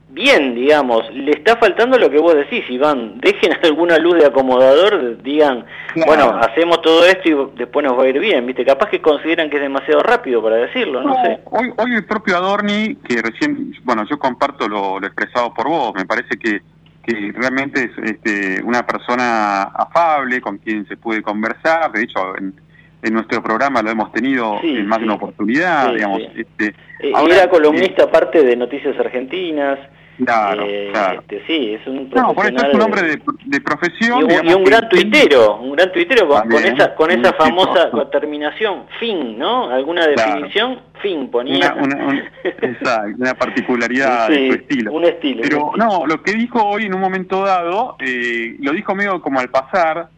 [0.10, 5.22] bien, digamos, le está faltando lo que vos decís, Iván, dejen alguna luz de acomodador,
[5.22, 5.66] digan,
[6.06, 8.66] bueno, hacemos todo esto y después nos va a ir bien, ¿viste?
[8.66, 11.40] Capaz que consideran que es demasiado rápido para decirlo, no, sé.
[11.46, 16.06] Hoy, hoy el propio Adorni, que recién, bueno, yo comparto lo, expresado por vos, me
[16.06, 16.62] parece que,
[17.04, 22.54] que realmente es este, una persona afable, con quien se puede conversar, de hecho, en,
[23.02, 26.22] en nuestro programa lo hemos tenido en más de una oportunidad, digamos.
[26.36, 29.80] Este, eh, era columnista eh, aparte de Noticias Argentinas.
[30.26, 31.22] Claro, eh, claro.
[31.22, 34.28] Este, sí, es un No, por eso es un hombre de, de profesión.
[34.30, 39.70] Y un, gran tuitero, un gran tuitero con, esa, con esa famosa terminación, fin, ¿no?
[39.70, 40.82] ¿Alguna definición?
[41.02, 41.74] Fin, ponía.
[41.74, 44.92] Una, exacto, una particularidad de su estilo.
[44.92, 45.42] Un estilo.
[45.42, 49.40] Pero no, lo que dijo hoy en un momento dado, eh, lo dijo medio como
[49.40, 50.10] al pasar,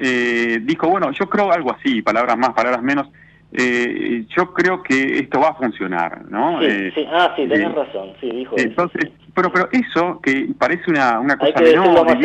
[0.00, 3.08] eh, dijo, bueno, yo creo algo así, palabras más, palabras menos,
[3.52, 6.58] eh, yo creo que esto va a funcionar, ¿no?
[6.60, 7.06] Sí, eh, sí.
[7.12, 11.60] ah, sí, tenés razón, sí, dijo Entonces, pero, pero eso que parece una, una cosa
[11.60, 12.18] menor,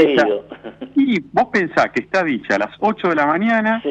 [0.96, 3.82] y vos pensás que está dicha a las 8 de la mañana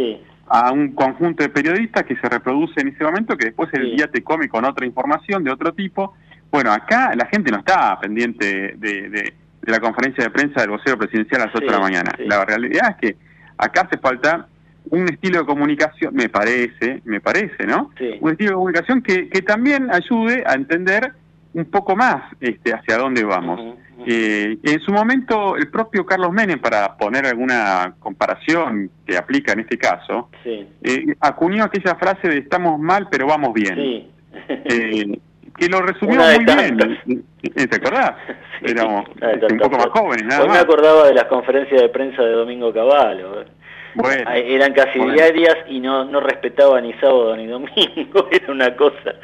[0.49, 4.09] a un conjunto de periodistas que se reproduce en ese momento, que después el día
[4.09, 6.15] te come con otra información de otro tipo.
[6.51, 10.97] Bueno, acá la gente no está pendiente de, de, la conferencia de prensa del vocero
[10.99, 12.13] presidencial a las 8 de la mañana.
[12.19, 13.17] La realidad es que
[13.59, 14.47] acá hace falta
[14.91, 17.91] un estilo de comunicación, me parece, me parece, ¿no?
[18.21, 21.13] Un estilo de comunicación que, que también ayude a entender
[21.57, 23.77] un poco más este, hacia dónde vamos.
[24.07, 29.61] Eh, en su momento, el propio Carlos Menem, para poner alguna comparación que aplica en
[29.61, 34.07] este caso, eh, acuñó aquella frase de estamos mal pero vamos bien.
[34.49, 35.19] Eh,
[35.57, 37.25] que lo resumió muy bien.
[37.55, 38.13] ¿Te acordás?
[38.61, 42.23] Éramos este, un poco más jóvenes, nada Hoy me acordaba de las conferencias de prensa
[42.23, 43.47] de Domingo Caballo.
[43.95, 48.29] Bueno, Eran casi diarias y no, no respetaba ni sábado ni domingo.
[48.31, 49.15] Era una cosa,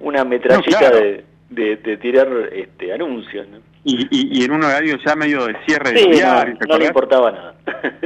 [0.00, 3.46] una metrallita de, de, tirar este, anuncios.
[3.48, 3.58] ¿no?
[3.84, 6.58] Y, y, en un horario ya medio de cierre de diario.
[6.68, 7.54] No, le importaba nada.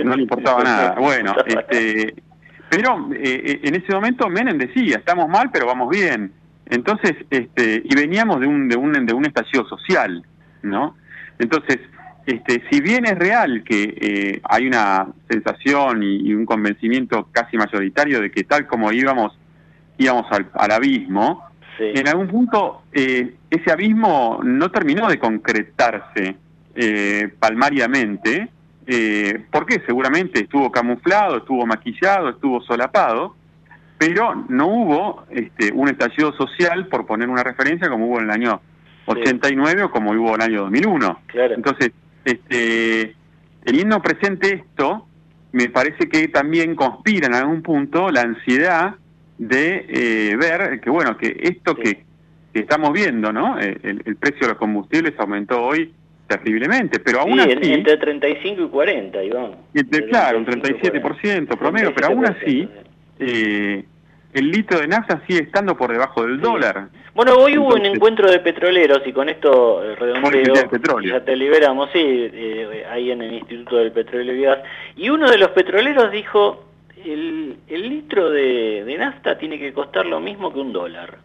[0.05, 0.95] No le importaba nada.
[0.99, 2.15] Bueno, este,
[2.69, 6.33] pero eh, en ese momento Menem decía, estamos mal, pero vamos bien.
[6.67, 10.25] Entonces, este, y veníamos de un, de un, de un estallido social,
[10.63, 10.97] ¿no?
[11.39, 11.79] Entonces,
[12.27, 18.21] este, si bien es real que eh, hay una sensación y, un convencimiento casi mayoritario
[18.21, 19.37] de que tal como íbamos,
[19.99, 21.45] íbamos al, abismo,
[21.81, 26.37] en algún punto eh, ese abismo no terminó de concretarse
[26.75, 28.49] eh, palmariamente,
[29.53, 33.37] porque seguramente estuvo camuflado, estuvo maquillado, estuvo solapado,
[33.99, 38.31] pero no hubo este, un estallido social, por poner una referencia, como hubo en el
[38.31, 38.61] año
[39.07, 41.21] 89 o como hubo en el año 2001.
[41.35, 41.93] Entonces,
[42.25, 43.15] este,
[43.63, 45.07] teniendo presente esto,
[45.53, 48.95] me parece que también conspira en algún punto la ansiedad
[49.41, 52.05] de eh, ver que, bueno, que esto que,
[52.53, 53.59] estamos viendo, ¿no?
[53.59, 55.93] Eh, el, precio de los combustibles aumentó hoy
[56.27, 57.73] terriblemente, pero aún así...
[57.73, 59.53] entre 35 y 40, Iván.
[60.11, 62.69] claro, un 37% promedio, pero aún así
[63.19, 63.85] eh,
[64.35, 66.89] el litro de nafta sigue estando por debajo del dólar.
[67.15, 70.55] Bueno, hoy hubo un encuentro de petroleros y con esto eh, redondeo
[71.03, 74.59] ya te liberamos, sí, eh, ahí en el Instituto del Petróleo y Gas.
[74.97, 76.70] Y uno de los petroleros dijo,
[77.05, 81.19] el, el litro de, de nafta tiene que costar lo mismo que un dólar.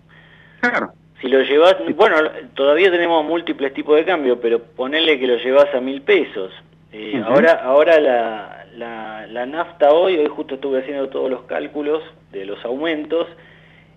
[0.62, 0.94] Claro.
[1.22, 2.18] Si lo llevas, bueno,
[2.56, 6.52] todavía tenemos múltiples tipos de cambio, pero ponele que lo llevas a mil pesos.
[6.92, 12.04] Eh, ahora ahora la, la, la, nafta hoy, hoy justo estuve haciendo todos los cálculos
[12.32, 13.28] de los aumentos,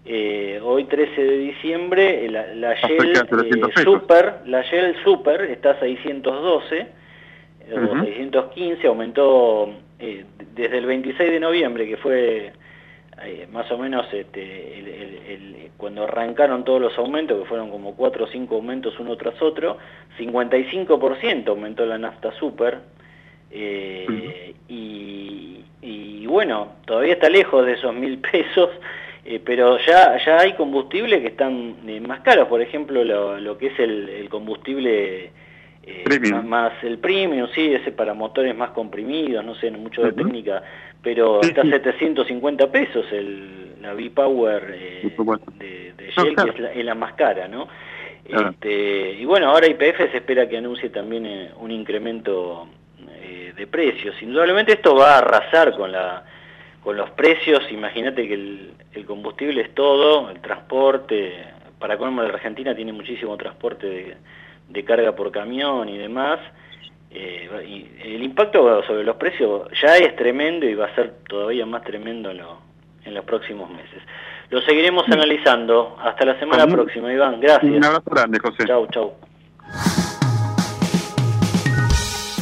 [0.04, 3.14] eh, hoy 13 de diciembre eh, la, la Shell
[3.84, 6.86] Super, la Shell Super está a 612
[7.70, 12.52] o 615, aumentó desde el 26 de noviembre, que fue
[13.50, 18.28] más o menos este, el, cuando arrancaron todos los aumentos, que fueron como 4 o
[18.28, 19.78] 5 aumentos uno tras otro,
[20.18, 22.78] 55% aumentó la nafta super,
[23.50, 28.70] eh, y, bueno, todavía está lejos de esos mil pesos,
[29.24, 33.68] eh, pero ya, ya hay combustibles que están eh, más caros, por ejemplo lo, que
[33.68, 35.30] es el, combustible...
[36.44, 40.62] más, el premium, sí, ese para motores más comprimidos, no sé, mucho de técnica,
[41.02, 45.14] pero está a 750 pesos el, la V-Power eh,
[45.58, 47.68] de, de, Shell, que es la, más cara, ¿no?
[48.24, 52.68] Este, y bueno, ahora IPF se espera que anuncie también eh, un incremento
[53.22, 54.20] eh, de precios.
[54.20, 56.24] Indudablemente esto va a arrasar con la
[56.82, 61.34] con los precios, imagínate que el, el, combustible es todo, el transporte,
[61.78, 64.16] para colmo la Argentina tiene muchísimo transporte de,
[64.68, 66.38] de carga por camión y demás,
[67.10, 71.82] eh, el impacto sobre los precios ya es tremendo y va a ser todavía más
[71.82, 72.40] tremendo en,
[73.04, 74.02] en los próximos meses.
[74.50, 75.96] Lo seguiremos analizando.
[76.00, 77.40] Hasta la semana próxima, Iván.
[77.40, 77.70] Gracias.
[77.70, 78.64] Un abrazo grande, José.
[78.66, 79.12] Chau, chau.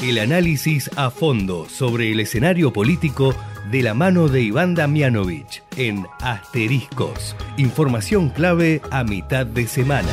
[0.02, 3.34] El análisis a fondo sobre el escenario político
[3.70, 7.34] de la mano de Iván Damianovich en Asteriscos.
[7.56, 10.12] Información clave a mitad de semana.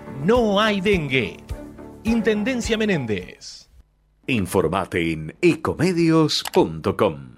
[0.23, 1.37] no hay dengue.
[2.03, 3.69] Intendencia Menéndez.
[4.27, 7.35] Informate en ecomedios.com.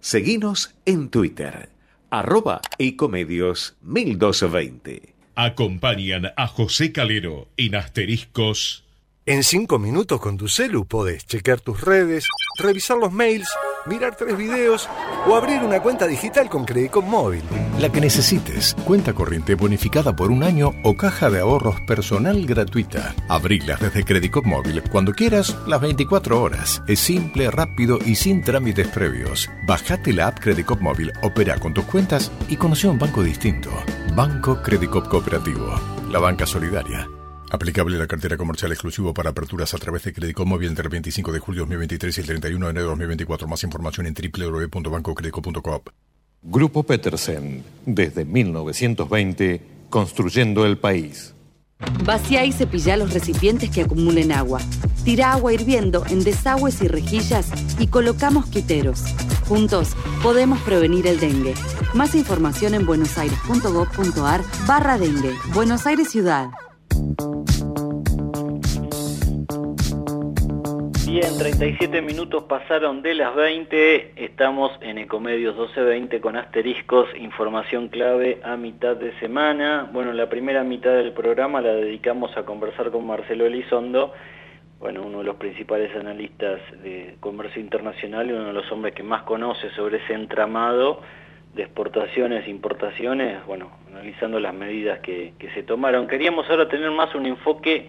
[0.00, 1.70] Seguinos en Twitter,
[2.10, 5.14] arroba ecomedios 1220.
[5.34, 8.84] Acompañan a José Calero en asteriscos
[9.28, 13.46] en cinco minutos con tu celu podés chequear tus redes, revisar los mails,
[13.88, 14.88] mirar tres videos
[15.26, 17.42] o abrir una cuenta digital con Credicop Móvil.
[17.78, 18.76] La que necesites.
[18.84, 23.14] Cuenta corriente bonificada por un año o caja de ahorros personal gratuita.
[23.28, 26.82] Abrilas desde Credicop Móvil cuando quieras, las 24 horas.
[26.86, 29.48] Es simple, rápido y sin trámites previos.
[29.66, 33.70] Bajate la app Credicop Móvil, opera con tus cuentas y conoce un banco distinto.
[34.14, 35.74] Banco Credicop Cooperativo.
[36.10, 37.08] La banca solidaria.
[37.50, 41.32] Aplicable la cartera comercial exclusivo para aperturas a través de Crédito Móvil entre el 25
[41.32, 43.48] de julio de 2023 y el 31 de enero de 2024.
[43.48, 45.80] Más información en www.bancocredico.com.
[46.42, 51.34] Grupo Petersen, desde 1920, construyendo el país.
[52.04, 54.60] Vacía y cepilla los recipientes que acumulen agua.
[55.04, 59.04] Tira agua hirviendo en desagües y rejillas y colocamos quiteros.
[59.46, 61.54] Juntos podemos prevenir el dengue.
[61.94, 65.32] Más información en buenosaires.gov.ar barra dengue.
[65.54, 66.50] Buenos Aires Ciudad.
[71.06, 78.40] Bien, 37 minutos pasaron de las 20, estamos en Ecomedios 1220 con asteriscos, información clave
[78.44, 79.88] a mitad de semana.
[79.92, 84.12] Bueno, la primera mitad del programa la dedicamos a conversar con Marcelo Elizondo,
[84.78, 89.02] bueno, uno de los principales analistas de comercio internacional y uno de los hombres que
[89.02, 91.00] más conoce sobre ese entramado
[91.58, 96.06] de exportaciones e importaciones, bueno, analizando las medidas que, se tomaron.
[96.06, 97.88] Queríamos ahora tener más un enfoque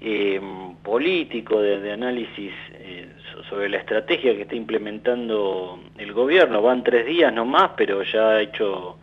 [0.00, 0.40] eh,
[0.84, 3.08] político, de, análisis eh,
[3.48, 6.62] sobre la estrategia que está implementando el gobierno.
[6.62, 8.96] Van tres días nomás, pero ya ha hecho,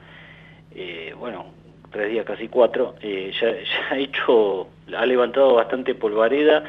[0.73, 1.47] eh, bueno,
[1.91, 3.55] tres días, casi cuatro, ya,
[3.91, 6.63] ha hecho, ha levantado bastante polvareda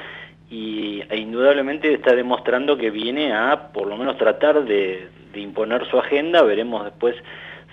[0.50, 5.86] y e indudablemente está demostrando que viene a por lo menos tratar de, de imponer
[5.90, 7.16] su agenda, veremos después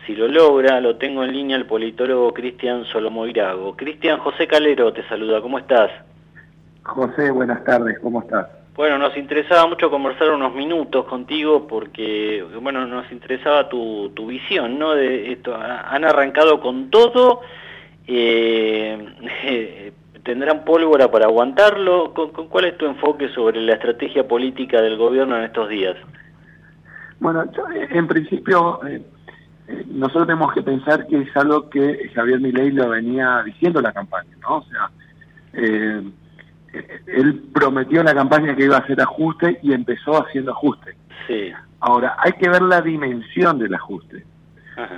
[0.06, 3.76] si lo logra, lo tengo en línea el politólogo Cristian Solomoirago.
[3.76, 5.90] Cristian José Calero te saluda, ¿cómo estás?
[6.84, 8.48] José, buenas tardes, ¿cómo estás?
[8.76, 14.78] Bueno, nos interesaba mucho conversar unos minutos contigo porque, bueno, nos interesaba tu, tu visión,
[14.78, 14.94] ¿no?
[14.94, 17.42] De esto, han arrancado con todo,
[18.06, 19.94] eh,
[20.26, 22.14] tendrán pólvora para aguantarlo.
[22.50, 25.96] ¿Cuál es tu enfoque sobre la estrategia política del gobierno en estos días?
[27.20, 29.02] Bueno, en principio, eh,
[29.68, 33.84] eh, nosotros tenemos que pensar que es algo que Javier Milei lo venía diciendo en
[33.84, 34.58] la campaña, ¿no?
[34.58, 34.90] O sea,
[35.54, 36.02] eh,
[37.08, 40.98] él prometió en la campaña que iba a hacer ajuste y empezó haciendo ajuste.
[41.28, 41.52] Sí.
[41.80, 44.26] Ahora, hay que ver la dimensión del ajuste.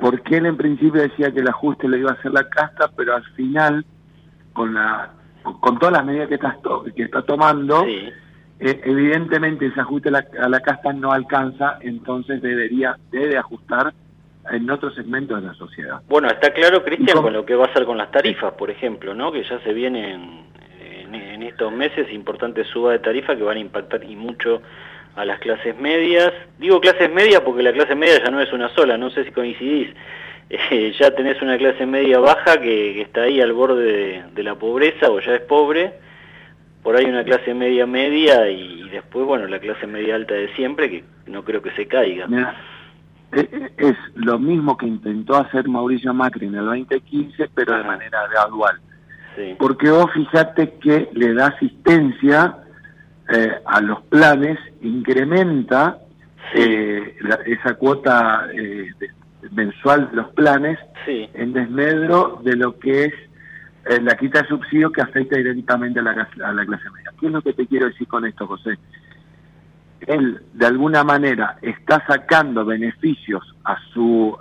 [0.02, 3.16] Porque él en principio decía que el ajuste le iba a hacer la casta, pero
[3.16, 3.86] al final,
[4.58, 5.12] con la
[5.62, 6.58] con todas las medidas que está,
[6.94, 8.12] que está tomando, eh,
[8.60, 13.94] evidentemente ese ajuste a la, casta no alcanza, entonces debería debe ajustar
[14.52, 16.02] en otros segmentos de la sociedad.
[16.10, 19.14] Bueno, está claro, Cristian, con lo que va a hacer con las tarifas, por ejemplo,
[19.14, 19.32] ¿no?
[19.32, 20.46] que ya se vienen
[21.14, 24.62] en, estos meses importantes subas de tarifa que van a impactar y mucho
[25.16, 26.34] a las clases medias.
[26.60, 29.32] Digo clases medias porque la clase media ya no es una sola, no sé si
[29.32, 29.90] coincidís.
[30.50, 35.10] Eh, ya tenés una clase media baja que, está ahí al borde de, la pobreza
[35.10, 35.94] o ya es pobre.
[36.84, 40.90] Por ahí una clase media media y, después, bueno, la clase media alta de siempre
[40.90, 42.28] que no creo que se caiga.
[43.34, 47.84] E, e, es lo mismo que intentó hacer Mauricio Macri en el 2015, pero de
[47.84, 48.80] manera gradual.
[49.60, 52.58] Porque vos fijate que le da asistencia
[53.30, 56.00] eh, a los planes, incrementa
[56.54, 58.90] eh, esa cuota eh,
[59.52, 63.14] mensual de los planes en desmedro de lo que es
[64.02, 67.14] la quita de subsidio que afecta directamente a la, a la clase media.
[67.20, 68.78] ¿Qué es lo que te quiero decir con esto, José?
[70.02, 74.38] Él, de alguna manera, está sacando beneficios a su,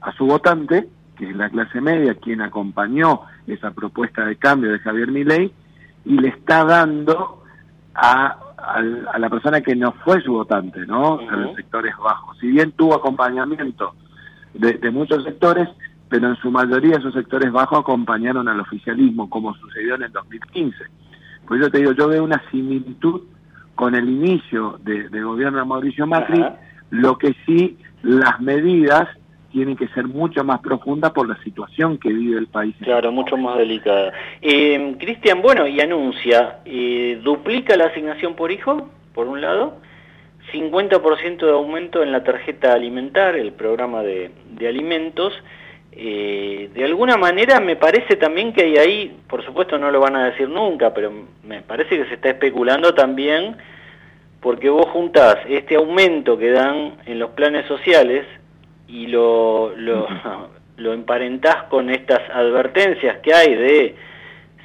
[0.00, 4.78] a su votante, que es la clase media, quien acompañó esa propuesta de cambio de
[4.78, 5.52] Javier Milei,
[6.04, 7.42] y le está dando
[7.94, 11.18] a, a, la persona que no fue su votante, ¿no?
[11.18, 12.36] A los sectores bajos.
[12.38, 13.94] Si bien tuvo acompañamiento
[14.54, 15.68] de, de, muchos sectores,
[16.08, 20.76] pero en su mayoría esos sectores bajos acompañaron al oficialismo, como sucedió en el 2015.
[21.46, 23.22] Por eso te digo, yo veo una similitud
[23.74, 26.44] con el inicio de, de gobierno de Mauricio Macri,
[26.90, 29.08] lo que sí las medidas
[29.54, 32.74] tiene que ser mucho más profunda por la situación que vive el país.
[32.82, 34.12] Claro, mucho más delicada.
[34.42, 39.76] Eh, Cristian, bueno, y anuncia, eh, duplica la asignación por hijo, por un lado,
[40.52, 44.32] 50% de aumento en la tarjeta alimentar, el programa de,
[44.68, 45.32] alimentos.
[45.92, 50.16] Eh, de alguna manera me parece también que hay ahí, por supuesto no lo van
[50.16, 51.12] a decir nunca, pero
[51.44, 53.56] me parece que se está especulando también
[54.40, 58.26] porque vos juntás este aumento que dan en los planes sociales
[58.94, 60.06] y lo, lo,
[60.76, 63.96] lo emparentás con estas advertencias que hay de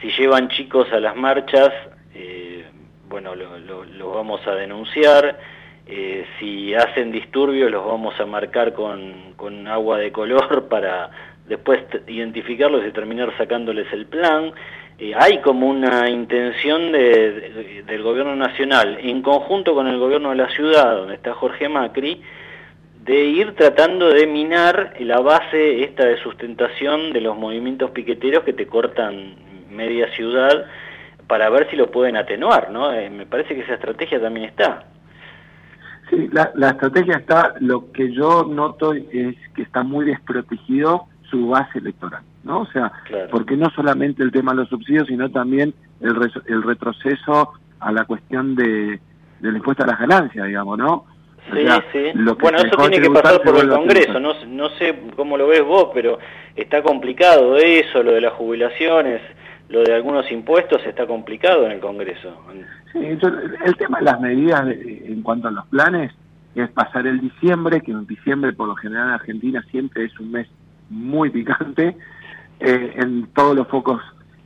[0.01, 1.71] si llevan chicos a las marchas,
[2.13, 2.63] eh,
[3.09, 3.59] bueno, los
[3.97, 5.39] lo, vamos a denunciar,
[5.87, 11.09] eh, si hacen disturbios los vamos a marcar con, con agua de color para
[11.47, 14.53] después identificarlos y terminar sacándoles el plan.
[14.99, 20.35] Eh, hay como una intención de, del gobierno nacional, en conjunto con el gobierno de
[20.35, 22.21] la ciudad, donde está Jorge Macri,
[23.09, 28.53] de ir tratando de minar la base esta de sustentación de los movimientos piqueteros que
[28.53, 29.33] te cortan
[29.71, 30.67] media ciudad
[31.25, 32.93] para ver si lo pueden atenuar, ¿no?
[32.93, 34.83] Eh, me parece que esa estrategia también está.
[36.11, 41.47] Sí, la, la, estrategia está, lo que yo noto es que está muy desprotegido su
[41.47, 42.59] base electoral, ¿no?
[42.59, 42.91] O sea,
[43.31, 48.05] porque no solamente el tema de los subsidios, sino también el, el retroceso a la
[48.05, 48.99] cuestión de,
[49.39, 51.05] del impuesto a las ganancias, digamos, ¿no?
[51.53, 52.19] Sí, sí.
[52.39, 55.89] bueno, eso tiene que pasar por el Congreso, no, no sé cómo lo ves vos,
[55.93, 56.19] pero
[56.55, 59.21] está complicado eso, lo de las jubilaciones.
[59.69, 62.35] lo de algunos impuestos está complicado en el Congreso.
[62.91, 66.11] Sí, el tema de las medidas en cuanto a los planes
[66.55, 70.31] es pasar el diciembre, que en diciembre por lo general en Argentina siempre es un
[70.31, 70.47] mes
[70.89, 71.95] muy picante,
[72.59, 74.01] eh, en todos los focos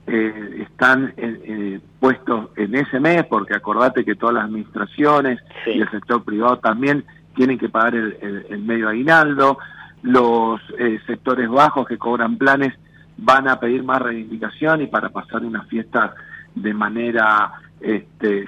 [0.07, 5.89] eh, están eh, puestos en ese mes, porque acordate que todas las administraciones y el
[5.91, 9.57] sector privado también tienen que pagar el, medio aguinaldo,
[10.03, 10.61] los
[11.07, 12.73] sectores bajos que cobran planes
[13.17, 16.13] van a pedir más reivindicación y para pasar una fiesta
[16.53, 18.45] de manera este,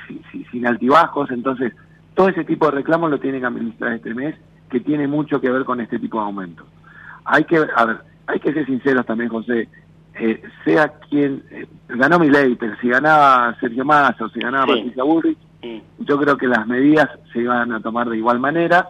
[0.51, 1.73] sin altibajos, entonces
[2.13, 4.35] todo ese tipo de reclamos lo tienen que administrar este mes,
[4.69, 6.65] que tiene mucho que ver con este tipo de aumentos.
[7.25, 7.97] Hay que, a ver,
[8.27, 9.67] hay que ser sinceros también, José,
[10.17, 14.67] eh, sea quien eh, ganó mi ley, pero si ganaba Sergio Massa o si ganaba
[14.67, 15.37] Patricia Bullrich,
[15.99, 18.87] yo creo que las medidas se iban a tomar de igual manera.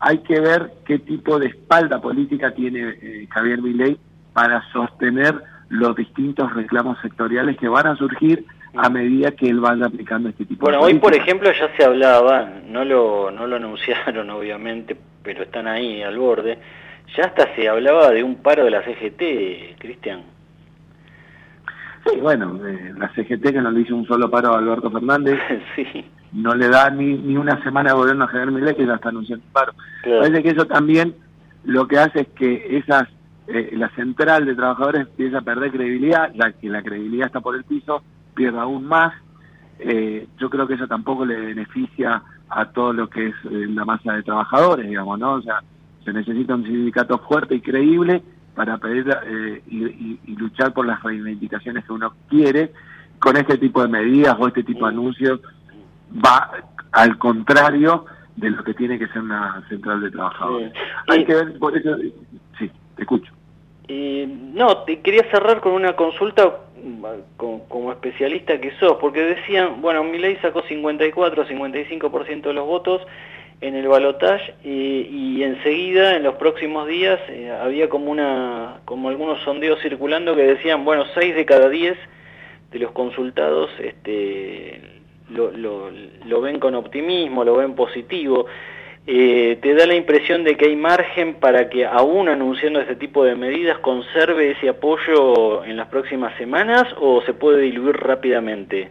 [0.00, 3.98] Hay que ver qué tipo de espalda política tiene eh, Javier Milei
[4.32, 8.44] para sostener los distintos reclamos sectoriales que van a surgir
[8.76, 11.84] a medida que él vaya aplicando este tipo de Bueno, hoy por ejemplo ya se
[11.84, 16.58] hablaba, no lo, no lo anunciaron obviamente, pero están ahí al borde,
[17.16, 20.33] ya hasta se hablaba de un paro de la CGT, Cristian.
[22.04, 25.38] Sí, bueno, eh, la CGT que no le hizo un solo paro a Alberto Fernández,
[25.76, 26.04] sí.
[26.32, 29.08] no le da ni, ni una semana de gobierno a General Milei que ya está
[29.08, 29.72] anunciando un paro.
[30.02, 31.14] Parece que eso también
[31.64, 33.08] lo que hace es que esas
[33.46, 37.54] eh, la central de trabajadores empieza a perder credibilidad, ya que la credibilidad está por
[37.56, 38.02] el piso,
[38.34, 39.14] pierde aún más.
[39.78, 44.12] Eh, yo creo que eso tampoco le beneficia a todo lo que es la masa
[44.12, 45.34] de trabajadores, digamos, ¿no?
[45.34, 45.62] O sea,
[46.04, 48.22] se necesita un sindicato fuerte y creíble
[48.54, 52.72] para pedir eh, y, luchar por las reivindicaciones que uno quiere,
[53.18, 55.40] con este tipo de medidas o este tipo de anuncios
[56.24, 56.50] va
[56.92, 60.72] al contrario de lo que tiene que ser una central de trabajadores.
[61.08, 61.96] Hay que ver, por eso,
[62.58, 63.32] sí, te escucho.
[63.88, 66.60] no, te quería cerrar con una consulta
[67.36, 73.02] como especialista que sos, porque decían, bueno, mi ley sacó 54, 55% de los votos,
[73.66, 79.40] en el balotaje y enseguida en los próximos días eh, había como una como algunos
[79.42, 81.96] sondeos circulando que decían bueno 6 de cada 10
[82.72, 84.80] de los consultados este
[85.30, 88.46] lo, ven con optimismo lo ven positivo.
[89.06, 93.24] Eh, te da la impresión de que hay margen para que aún anunciando este tipo
[93.24, 98.90] de medidas conserve ese apoyo en las próximas semanas o se puede diluir rápidamente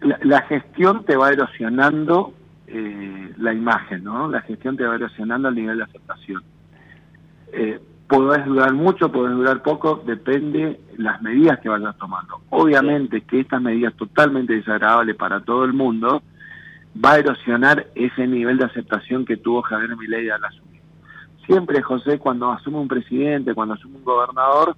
[0.00, 2.32] la gestión te va erosionando
[2.70, 4.28] eh, la imagen, ¿no?
[4.28, 6.42] La gestión te va erosionando el nivel de aceptación.
[7.52, 12.40] Eh, podés durar mucho, podés durar poco, depende las medidas que vayas tomando.
[12.50, 16.22] Obviamente que estas medidas totalmente desagradables para todo el mundo
[17.02, 20.82] va a erosionar ese nivel de aceptación que tuvo Javier Milei al asumir.
[21.46, 24.76] Siempre, José, cuando asume un presidente, cuando asume un gobernador,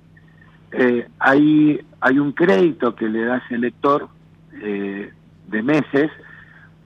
[0.73, 4.09] eh, hay, hay un crédito que le da ese elector
[4.63, 5.13] eh,
[5.49, 6.11] de meses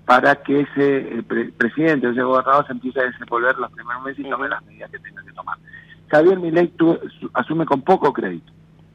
[0.05, 1.23] para que ese
[1.57, 4.91] presidente o ese gobernador se empiece a desenvolver los primeros meses y tome las medidas
[4.91, 5.57] que tenga que tomar.
[6.09, 6.73] Javier Milei
[7.33, 8.53] asume con poco crédito,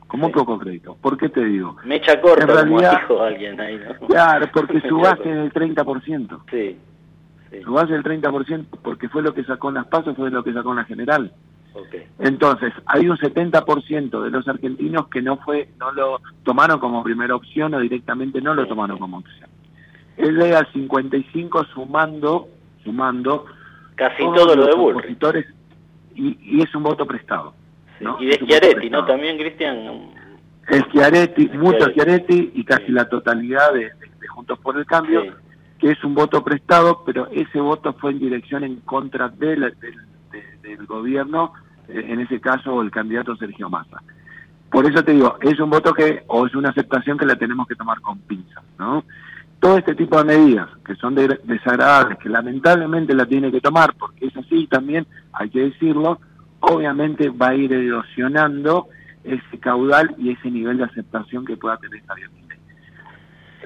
[0.07, 0.95] con muy poco crédito.
[1.01, 1.77] ¿Por qué te digo?
[1.83, 4.07] Mecha corta, en realidad, como dijo alguien ahí, ¿no?
[4.07, 6.41] Claro, porque su base es del 30%.
[6.51, 6.77] Sí,
[7.49, 7.61] sí.
[7.63, 10.43] Su base es del 30% porque fue lo que sacó en las pasos, fue lo
[10.43, 11.33] que sacó en la general.
[11.73, 12.07] Okay.
[12.19, 17.35] Entonces, hay un 70% de los argentinos que no fue no lo tomaron como primera
[17.35, 19.49] opción o directamente no lo tomaron como opción
[20.19, 22.49] él llega al 55 sumando,
[22.83, 23.45] sumando
[23.95, 25.45] casi todo lo de
[26.15, 27.53] y, y, es un voto prestado.
[28.19, 29.05] Y de Schiaretti, ¿no?
[29.05, 30.11] También, Cristian.
[30.69, 33.91] Schiaretti, mucho Schiaretti y casi la totalidad de,
[34.27, 35.23] Juntos por el Cambio,
[35.79, 39.73] que es un voto prestado, pero ese voto fue en dirección en contra del,
[40.61, 41.53] del gobierno,
[41.87, 44.01] eh, en ese caso el candidato Sergio Massa.
[44.69, 47.67] Por eso te digo, es un voto que, o es una aceptación que la tenemos
[47.67, 49.03] que tomar con pinzas, ¿no?
[49.59, 54.27] Todo este tipo de medidas que son desagradables, que lamentablemente la tiene que tomar, porque
[54.27, 56.19] es así también, hay que decirlo,
[56.61, 58.87] obviamente va a ir erosionando
[59.23, 62.15] ese caudal y ese nivel de aceptación que pueda tener esta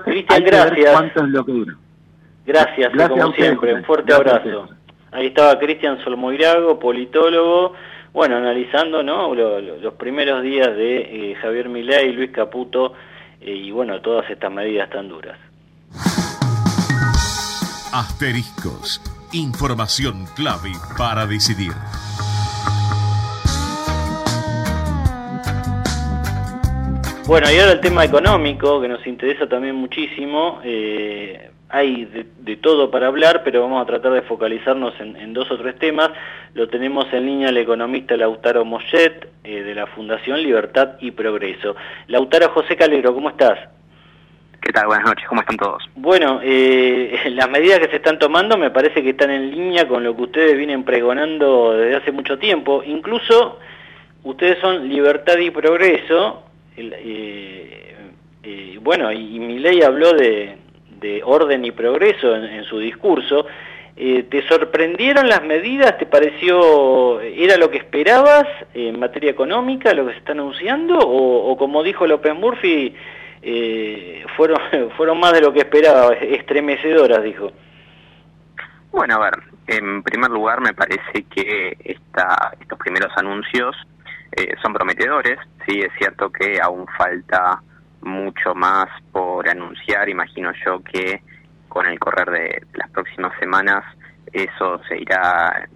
[0.04, 0.92] Cristian, gracias.
[0.92, 1.74] ¿Cuánto es lo que dura?
[2.46, 4.70] Gracias, como siempre, un fuerte abrazo.
[5.12, 7.74] Ahí estaba Cristian Solmoirago, politólogo,
[8.12, 9.34] bueno, analizando ¿no?
[9.36, 12.94] los primeros días de eh, Javier Milei y Luis Caputo,
[13.40, 15.38] eh, y bueno, todas estas medidas tan duras.
[17.94, 19.00] Asteriscos.
[19.34, 21.74] Información clave para decidir.
[27.28, 30.60] Bueno, y ahora el tema económico, que nos interesa también muchísimo.
[30.64, 35.58] Eh, hay de, todo para hablar, pero vamos a tratar de focalizarnos en, dos o
[35.60, 36.10] tres temas.
[36.56, 41.76] Lo tenemos en línea el economista Lautaro Mochet, eh, de la Fundación Libertad y Progreso.
[42.08, 43.60] Lautaro José Calero, ¿cómo estás?
[44.64, 44.88] ¿Qué tal?
[44.88, 45.84] Buenas noches, ¿cómo están todos?
[45.96, 50.04] Bueno, eh, las medidas que se están tomando me parece que están en línea con
[50.04, 52.82] lo que ustedes vienen pregonando desde hace mucho tiempo.
[52.86, 53.60] Incluso
[54.24, 56.44] ustedes son Libertad y Progreso,
[56.78, 57.96] eh,
[58.44, 60.58] eh, bueno, y, mi ley habló de,
[61.26, 63.46] orden y progreso en, su discurso.
[63.98, 65.98] Eh, ¿Te sorprendieron las medidas?
[65.98, 70.98] ¿Te pareció, era lo que esperabas en materia económica, lo que se está anunciando?
[70.98, 72.96] ¿O, como dijo López Murphy,
[73.44, 74.60] eh, fueron,
[74.98, 77.52] fueron más de lo que esperaba, estremecedoras, dijo?
[78.92, 79.34] Bueno, a ver,
[79.68, 83.76] en primer lugar me parece que esta, estos primeros anuncios
[84.32, 87.62] eh, son prometedores, sí, es cierto que aún falta
[88.02, 90.10] mucho más por anunciar.
[90.10, 91.22] Imagino yo que
[91.68, 93.84] con el correr de las próximas semanas
[94.32, 95.68] eso se irá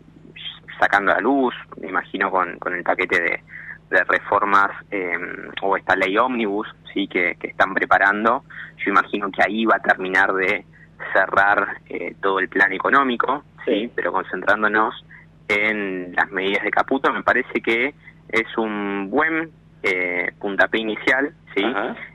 [0.79, 1.53] sacando a luz.
[1.81, 3.43] Imagino con, con el paquete de,
[3.89, 8.43] de reformas em, o esta ley ómnibus sí que, están preparando.
[8.77, 10.65] Yo imagino que ahí va a terminar de
[11.13, 15.05] cerrar eh, todo el plan económico, sí, pero concentrándonos
[15.47, 17.93] en las medidas de Caputo, me parece que
[18.29, 19.51] es un buen
[19.83, 21.63] eh, puntapié inicial, ¿sí?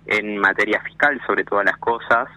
[0.07, 2.29] En materia fiscal, sobre todas las cosas,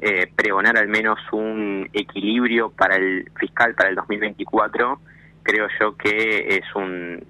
[0.00, 5.00] eh, pregonar al menos un equilibrio para el fiscal para el 2024,
[5.42, 7.24] creo yo que es un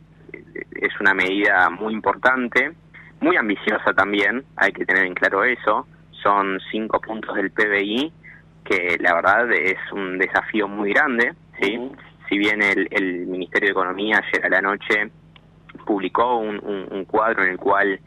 [0.74, 2.72] es una medida muy importante,
[3.20, 5.86] muy ambiciosa también, hay que tener en claro eso,
[6.22, 8.12] son cinco puntos del PBI,
[8.64, 11.78] que la verdad es un desafío muy grande, ¿sí?
[12.28, 15.10] Si bien el, el Ministerio de Economía ayer a la noche
[15.84, 18.00] publicó un, un, cuadro en el cual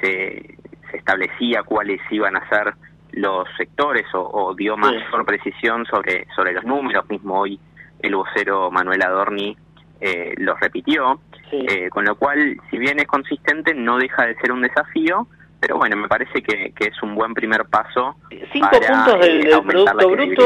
[0.00, 0.56] se,
[0.90, 2.74] se, establecía cuáles iban a ser
[3.12, 7.08] los sectores o, dio mayor precisión sobre, sobre los números.
[7.08, 7.58] Mismo hoy
[8.00, 9.56] el vocero Manuel Adorni
[10.00, 11.20] eh, los repitió.
[11.52, 15.26] Eh, con lo cual, si bien es consistente, no deja de ser un desafío,
[15.60, 18.16] pero bueno, me parece que, que es un buen primer paso.
[18.52, 20.44] Cinco puntos del, eh, Producto Bruto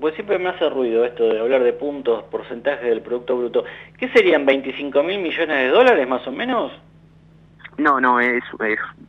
[0.00, 3.64] pues siempre me hace ruido esto de hablar de puntos, porcentaje del Producto Bruto.
[3.98, 6.72] ¿Qué serían 25 mil millones de dólares más o menos?
[7.78, 8.42] No, no, es,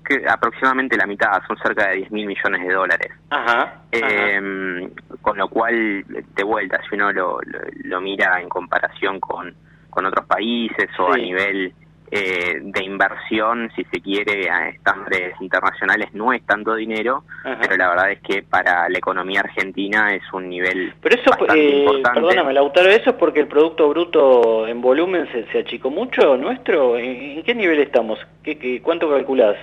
[0.06, 3.12] que aproximadamente la mitad, son cerca de 10 mil millones de dólares.
[3.30, 4.90] Ajá, eh,
[5.22, 7.40] Con lo cual, de vuelta, si uno lo,
[7.84, 9.56] lo, mira en comparación con,
[9.90, 11.74] con otros países o a nivel
[12.10, 17.90] eh, de inversión, si se quiere, a estándares internacionales no es tanto dinero, pero la
[17.90, 22.22] verdad es que para la economía argentina es un nivel pero eso, bastante eh, importante.
[22.22, 26.98] Perdóname, Lautaro, ¿eso es porque el Producto Bruto en volumen se, se achicó mucho nuestro?
[26.98, 28.20] ¿En, qué nivel estamos?
[28.42, 29.58] ¿Qué, qué, cuánto calculás?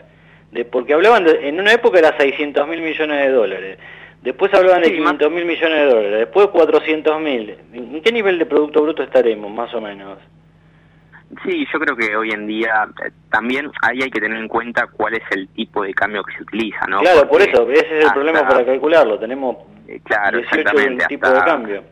[0.53, 3.79] De, porque hablaban en una época era 600 mil millones de dólares.
[4.25, 7.59] Después hablaban de 500 mil millones de dólares, después 400 mil.
[7.75, 10.19] ¿En qué nivel de Producto Bruto estaremos, más o menos?
[11.45, 14.87] Sí, yo creo que hoy en día eh, también ahí hay que tener en cuenta
[14.87, 17.01] cuál es el tipo de cambio que se utiliza, ¿no?
[17.01, 20.71] Claro, por eso, ese es el problema para calcularlo, tenemos eh, claro, 18
[21.07, 21.85] tipo de cambio.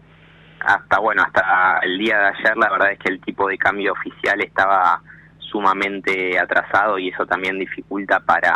[0.60, 3.92] Hasta, bueno, hasta el día de ayer la verdad es que el tipo de cambio
[3.92, 5.02] oficial estaba
[5.38, 8.54] sumamente atrasado y eso también dificulta para,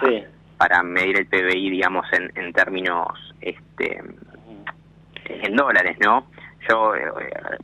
[0.57, 3.09] para medir el PBI, digamos, en, en términos
[3.41, 4.03] este
[5.29, 6.27] en dólares, ¿no?
[6.69, 7.07] Yo, eh,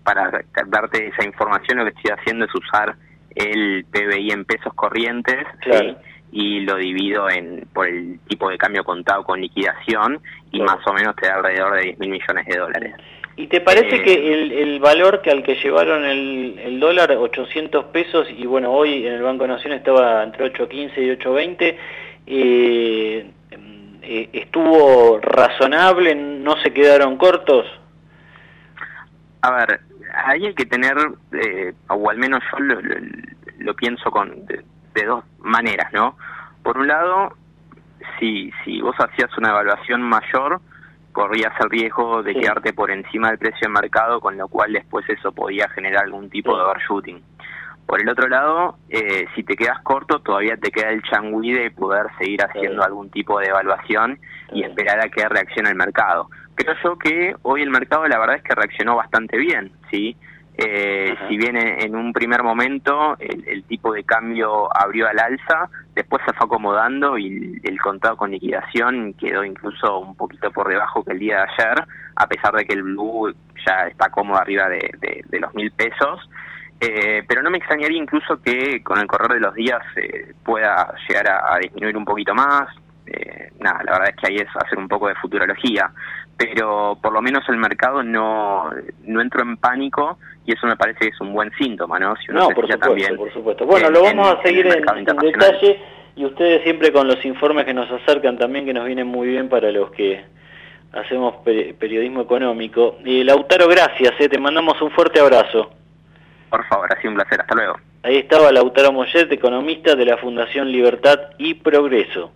[0.02, 2.94] para darte esa información, lo que estoy haciendo es usar
[3.34, 5.46] el PBI en pesos corrientes
[6.30, 10.20] y lo divido en por el tipo de cambio contado con liquidación
[10.50, 12.94] y más o menos te da alrededor de 10 mil millones de dólares.
[13.36, 17.12] ¿Y te parece eh, que el, el, valor que al que llevaron el, el, dólar,
[17.12, 21.76] 800 pesos, y bueno, hoy en el Banco de Nación estaba entre 8.15 y 8.20,
[22.26, 23.30] eh,
[24.02, 27.66] eh, estuvo razonable, no se quedaron cortos?
[29.40, 29.80] A ver,
[30.26, 30.96] ahí hay que tener,
[31.32, 32.58] eh, o al menos yo
[33.58, 34.64] lo, pienso con de,
[35.04, 36.16] dos maneras, ¿no?
[36.62, 37.36] Por un lado,
[38.18, 40.60] si, si vos hacías una evaluación mayor,
[41.12, 45.08] corrías el riesgo de quedarte por encima del precio de mercado, con lo cual después
[45.08, 47.22] eso podía generar algún tipo de overshooting.
[47.86, 51.70] Por el otro lado, eh, si te quedas corto, todavía te queda el changui de
[51.70, 54.18] poder seguir haciendo algún tipo de evaluación
[54.52, 58.36] y esperar a que reaccione el mercado creo yo que hoy el mercado la verdad
[58.36, 60.16] es que reaccionó bastante bien, ¿sí?
[60.58, 66.22] Eh, si bien en un primer momento el, tipo de cambio abrió al alza, después
[66.26, 71.12] se fue acomodando y el, contado con liquidación quedó incluso un poquito por debajo que
[71.12, 71.84] el día de ayer,
[72.16, 73.34] a pesar de que el blue
[73.66, 76.28] ya está cómodo arriba de, los mil pesos.
[76.84, 80.92] Eh, pero no me extrañaría incluso que con el correr de los días eh, pueda
[81.08, 82.68] llegar a, disminuir un poquito más.
[83.06, 85.92] eh, nada, la verdad es que ahí es hacer un poco de futurología,
[86.36, 88.68] pero por lo menos el mercado no,
[89.04, 92.16] no entró en pánico y eso me parece que es un buen síntoma, ¿no?
[92.16, 93.64] Si uno no, por supuesto, también por supuesto.
[93.64, 95.80] Bueno, lo vamos a seguir en, detalle
[96.16, 99.48] y ustedes siempre con los informes que nos acercan también, que nos vienen muy bien
[99.48, 100.24] para los que
[100.92, 102.98] hacemos periodismo económico.
[103.04, 104.28] Y Lautaro, gracias, ¿eh?
[104.28, 105.70] te mandamos un fuerte abrazo.
[106.52, 107.78] Por favor, ha sido un placer, hasta luego.
[108.02, 112.30] Ahí estaba Lautaro Mollet, economista de la Fundación Libertad y Progreso.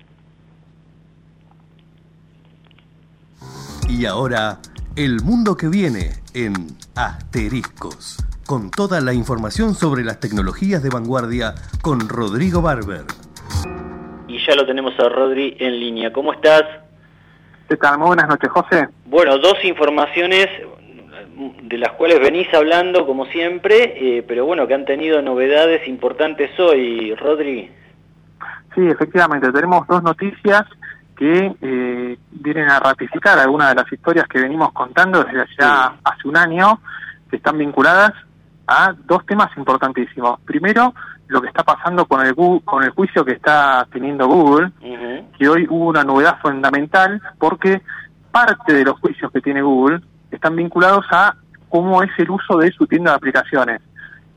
[3.91, 4.57] Y ahora,
[4.97, 6.55] el mundo que viene en
[6.95, 13.05] Asteriscos, con toda la información sobre las tecnologías de vanguardia con Rodrigo Barber.
[14.29, 16.11] Y ya lo tenemos a Rodri en línea.
[16.11, 16.63] ¿Cómo estás?
[17.69, 17.99] ¿Qué tal?
[17.99, 18.89] Muy buenas noches, José.
[19.05, 20.49] Bueno, dos informaciones
[21.37, 26.51] de las cuales venís hablando como siempre, eh, pero bueno, que han tenido novedades importantes
[26.59, 27.71] hoy, Rodri.
[28.75, 30.63] Sí, efectivamente, tenemos dos noticias
[31.17, 36.29] que eh, vienen a ratificar algunas de las historias que venimos contando desde ya hace
[36.29, 36.81] un año,
[37.31, 38.13] que están vinculadas
[38.67, 40.41] a dos temas importantísimos.
[40.41, 40.95] Primero,
[41.29, 44.73] lo que está pasando con el, con el juicio que está teniendo Google,
[45.39, 47.83] que hoy hubo una novedad fundamental porque
[48.31, 50.01] parte de los juicios que tiene Google
[50.37, 51.35] están vinculados a
[51.69, 53.81] cómo es el uso de su tienda de aplicaciones.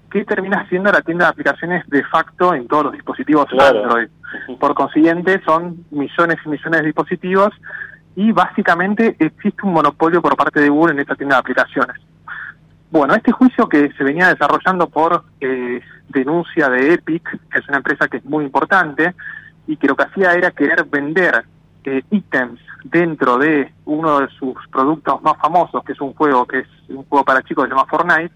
[0.10, 4.10] ¿Qué termina siendo la tienda de aplicaciones de facto en todos los dispositivos Android?
[4.60, 7.50] Por consiguiente, son millones y millones de dispositivos
[8.16, 11.96] y básicamente existe un monopolio por parte de Google en esta tienda de aplicaciones.
[12.92, 17.78] Bueno, este juicio que se venía desarrollando por eh, denuncia de Epic, que es una
[17.78, 19.14] empresa que es muy importante
[19.68, 21.44] y que lo que hacía era querer vender
[21.84, 26.60] eh, ítems dentro de uno de sus productos más famosos, que es un juego que
[26.60, 28.34] es un juego para chicos que se llama Fortnite,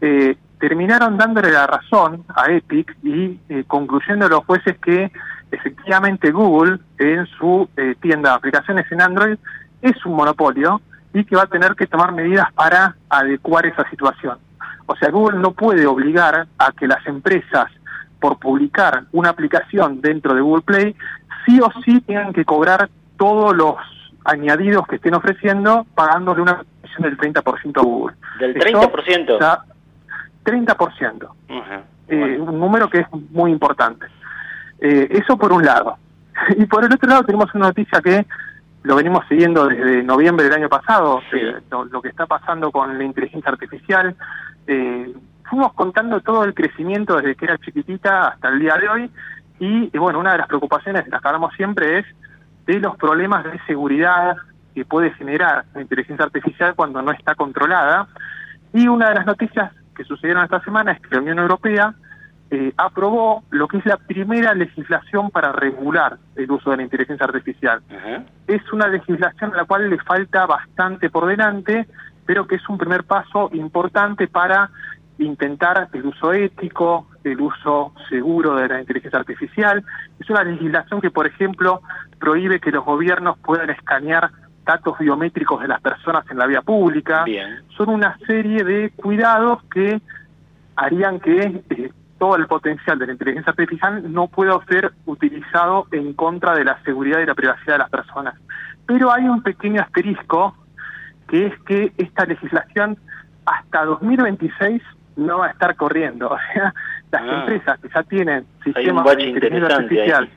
[0.00, 5.10] eh, terminaron dándole la razón a Epic y eh, concluyendo los jueces que
[5.50, 9.38] efectivamente Google en su eh, tienda de aplicaciones en Android
[9.82, 10.80] es un monopolio
[11.12, 14.38] y que va a tener que tomar medidas para adecuar esa situación.
[14.86, 17.70] O sea, Google no puede obligar a que las empresas,
[18.26, 20.96] por publicar una aplicación dentro de Google Play,
[21.46, 23.76] sí o sí tengan que cobrar todos los
[24.24, 28.16] añadidos que estén ofreciendo pagándole una comisión del 30% a Google.
[28.40, 29.62] ¿Del 30%?
[30.44, 31.30] 30%.
[32.08, 34.06] Eh, un número que es muy importante.
[34.80, 35.96] Eh, eso por un lado.
[36.58, 38.26] Y por el otro lado tenemos una noticia que
[38.82, 43.04] lo venimos siguiendo desde noviembre del año pasado, eh, lo, que está pasando con la
[43.04, 44.16] inteligencia artificial.
[45.48, 49.10] Fuimos contando todo el crecimiento desde que era chiquitita hasta el día de hoy
[49.58, 52.06] y, bueno, una de las preocupaciones de las que hablamos siempre es
[52.66, 54.36] de los problemas de seguridad
[54.74, 58.08] que puede generar la inteligencia artificial cuando no está controlada.
[58.74, 61.94] Y una de las noticias que sucedieron esta semana es que la Unión Europea
[62.50, 67.24] eh, aprobó lo que es la primera legislación para regular el uso de la inteligencia
[67.24, 67.80] artificial.
[68.46, 71.86] Es una legislación a la cual le falta bastante por delante,
[72.26, 74.70] pero que es un primer paso importante para
[75.18, 79.84] intentar el uso ético, el uso seguro de la inteligencia artificial.
[80.18, 81.80] Es una legislación que, por ejemplo,
[82.18, 84.30] prohíbe que los gobiernos puedan escanear
[84.64, 87.24] datos biométricos de las personas en la vía pública.
[87.76, 90.00] Son una serie de cuidados que
[90.74, 96.12] harían que eh, todo el potencial de la inteligencia artificial no pueda ser utilizado en
[96.14, 98.34] contra de la seguridad y la privacidad de las personas.
[98.86, 100.56] Pero hay un pequeño asterisco,
[101.28, 102.98] que es que esta legislación
[103.44, 104.82] hasta 2026
[105.16, 106.30] no va a estar corriendo.
[107.08, 107.40] O sea, las ah.
[107.40, 110.28] empresas que ya tienen sistemas de inteligencia artificial,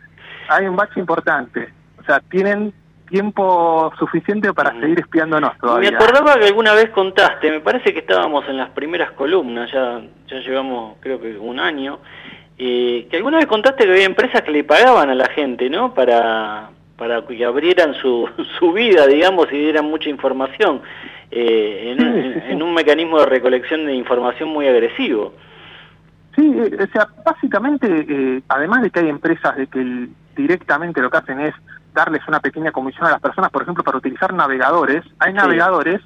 [0.50, 1.74] hay un bache importante.
[1.98, 2.72] O sea, tienen
[3.10, 4.82] tiempo suficiente para mm.
[4.82, 5.92] seguir espiándonos todavía.
[5.92, 10.02] Me acordaba que alguna vez contaste, me parece que estábamos en las primeras columnas, ya,
[10.28, 12.00] ya llevamos creo que un año,
[12.58, 15.94] eh, que alguna vez contaste que había empresas que le pagaban a la gente, ¿no?
[15.94, 20.82] Para, para que abrieran su, su vida, digamos, y dieran mucha información,
[21.32, 21.96] eh,
[22.50, 25.34] en, un mecanismo de recolección de información muy agresivo.
[26.36, 31.18] Sí, eh, o sea, básicamente, además de que hay empresas de que directamente lo que
[31.18, 31.54] hacen es
[31.94, 35.04] darles una pequeña comisión a las personas, por ejemplo, para utilizar navegadores.
[35.20, 36.02] Hay navegadores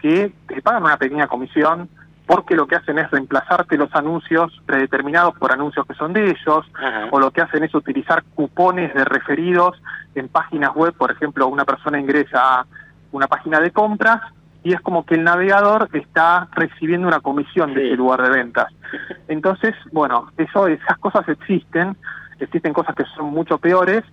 [0.00, 1.88] que te pagan una pequeña comisión
[2.26, 6.70] porque lo que hacen es reemplazarte los anuncios predeterminados por anuncios que son de ellos,
[7.10, 9.80] o lo que hacen es utilizar cupones de referidos
[10.14, 12.66] en páginas web, por ejemplo, una persona ingresa a
[13.12, 14.20] una página de compras
[14.62, 18.66] y es como que el navegador está recibiendo una comisión de ese lugar de ventas.
[19.28, 21.96] Entonces, bueno, eso, esas cosas existen,
[22.40, 24.04] existen cosas que son mucho peores,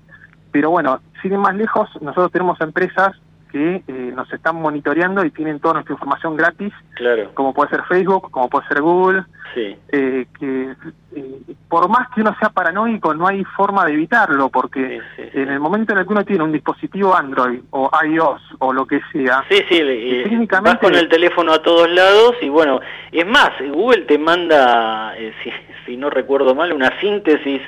[0.52, 3.14] pero bueno, siguen más lejos, nosotros tenemos empresas
[3.52, 7.32] que eh, nos están monitoreando y tienen toda nuestra información gratis, claro.
[7.34, 9.24] como puede ser Facebook, como puede ser Google,
[9.54, 9.78] sí.
[9.94, 10.76] eh, que
[11.16, 15.00] eh, por más que uno sea paranoico no hay forma de evitarlo, porque
[15.36, 18.86] en el momento en el que uno tiene un dispositivo Android o iOS o lo
[18.86, 19.80] que sea, sí, sí,
[20.24, 20.72] técnicamente...
[20.72, 22.80] vas con el teléfono a todos lados y bueno,
[23.12, 25.14] es más, Google te manda,
[25.44, 25.52] si,
[25.86, 27.62] si no recuerdo mal, una síntesis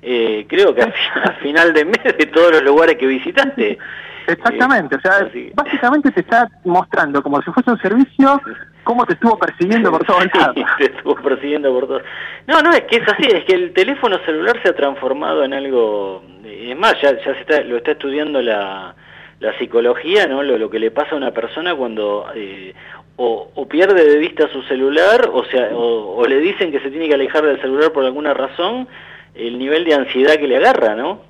[0.00, 0.92] eh, creo que al
[1.42, 3.78] final de mes de todos los lugares que visitaste.
[4.28, 8.40] Exactamente, o sea, básicamente te está mostrando como si fuese un servicio
[8.84, 10.54] cómo te estuvo persiguiendo por todos lados.
[10.78, 12.02] te estuvo persiguiendo por todos.
[12.46, 15.52] No, no, es que es así, es que el teléfono celular se ha transformado en
[15.52, 18.94] algo, es más, ya, ya se está, lo está estudiando la,
[19.40, 20.42] la psicología, ¿no?
[20.42, 22.74] Lo, lo, que le pasa a una persona cuando eh,
[23.16, 26.90] o, o, pierde de vista su celular, o sea, o, o le dicen que se
[26.90, 28.88] tiene que alejar del celular por alguna razón,
[29.34, 31.28] el nivel de ansiedad que le agarra, ¿no?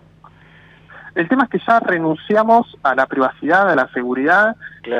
[1.19, 4.55] El tema es que ya renunciamos a la privacidad, a la seguridad,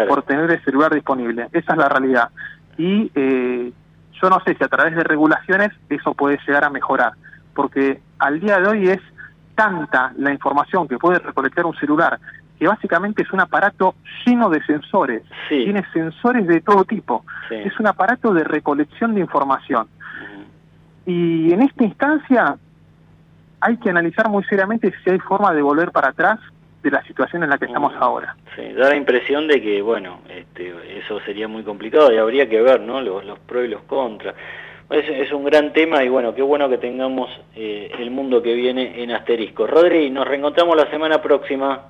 [0.09, 1.47] por tener el celular disponible.
[1.53, 2.31] Esa es la realidad.
[2.77, 3.73] Y eh,
[4.21, 7.13] yo no sé si a través de regulaciones eso puede llegar a mejorar,
[7.55, 8.99] porque al día de hoy es
[9.55, 12.19] tanta la información que puede recolectar un celular,
[12.59, 13.95] que básicamente es un aparato
[14.27, 19.87] lleno de sensores, tiene sensores de todo tipo, es un aparato de recolección de información.
[21.07, 22.59] Y en esta instancia
[23.61, 26.39] hay que analizar muy seriamente si hay forma de volver para atrás
[26.83, 28.37] de la situación en la que estamos ahora.
[28.55, 32.61] Sí, da la impresión de que, bueno, este, eso sería muy complicado y habría que
[32.63, 33.01] ver, ¿no?
[33.01, 34.35] Los, los pros y los contras.
[34.91, 39.03] Es, un gran tema y bueno, qué bueno que tengamos eh, el mundo que viene
[39.03, 39.67] en asterisco.
[39.67, 41.83] Rodri, nos reencontramos la semana próxima.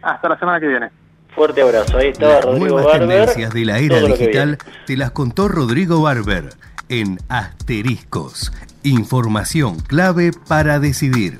[0.00, 0.90] Hasta la semana que viene.
[1.34, 1.98] Fuerte abrazo.
[1.98, 3.08] Ahí estaba las Rodrigo nuevas Barber.
[3.08, 6.44] tendencias de la era digital te las contó Rodrigo Barber
[6.92, 8.52] en Asteriscos,
[8.84, 11.38] Información clave para decidir.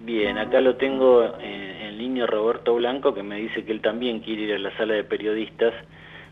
[0.00, 4.42] Bien, acá lo tengo en, línea Roberto Blanco que me dice que él también quiere
[4.44, 5.74] ir a la sala de periodistas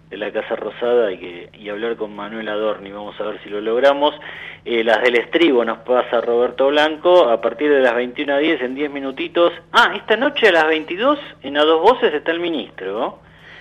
[0.09, 2.91] de la Casa Rosada y, que, y hablar con Manuel Adorni.
[2.91, 4.15] Vamos a ver si lo logramos.
[4.65, 8.63] Eh, las del estribo nos pasa Roberto Blanco a partir de las 21 a 10
[8.63, 9.53] en 10 minutitos.
[9.71, 13.19] Ah, esta noche a las 22 en A Dos Voces está el ministro.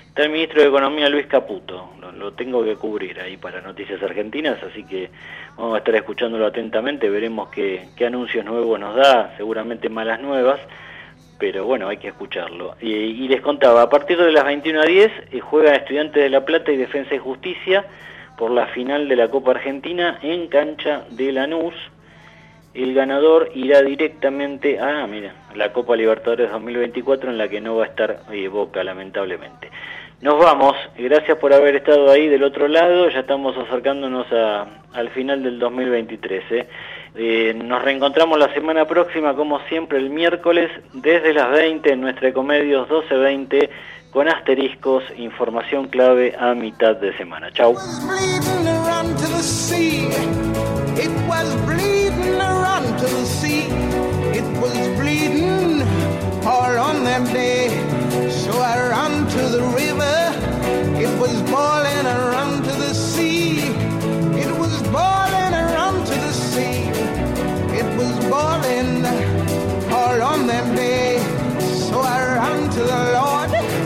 [0.08, 4.62] Está el ministro de Economía Luis Caputo lo tengo que cubrir ahí para Noticias Argentinas,
[4.64, 5.10] así que
[5.58, 10.60] vamos a estar escuchándolo atentamente, veremos qué, anuncios nuevos nos da, seguramente malas nuevas,
[11.38, 12.76] pero bueno, hay que escucharlo.
[12.82, 16.44] Y, les contaba, a partir de las 21 a 10 eh, juegan Estudiantes de La
[16.44, 17.86] Plata y Defensa y Justicia
[18.38, 21.76] por la final de la Copa Argentina en cancha de Lanús.
[22.74, 27.86] El ganador irá directamente a, mira, la Copa Libertadores 2024 en la que no va
[27.86, 29.70] a estar eh, Boca, lamentablemente.
[30.22, 35.42] Nos vamos, gracias por haber estado ahí del otro lado, ya estamos acercándonos al final
[35.44, 36.44] del 2023.
[36.52, 36.68] ¿eh?
[37.16, 42.34] Eh, nos reencontramos la semana próxima, como siempre, el miércoles desde las 20 en nuestra
[42.34, 43.70] Comedios 1220
[44.12, 47.50] con asteriscos, información clave a mitad de semana.
[47.52, 47.78] Chau.
[58.62, 60.18] I run to the river.
[61.00, 63.60] It was boiling, I run to the sea.
[64.44, 66.90] It was boiling, I run to the sea.
[67.80, 69.06] It was boiling
[69.92, 71.20] all on them day.
[71.90, 73.79] So I run to the Lord.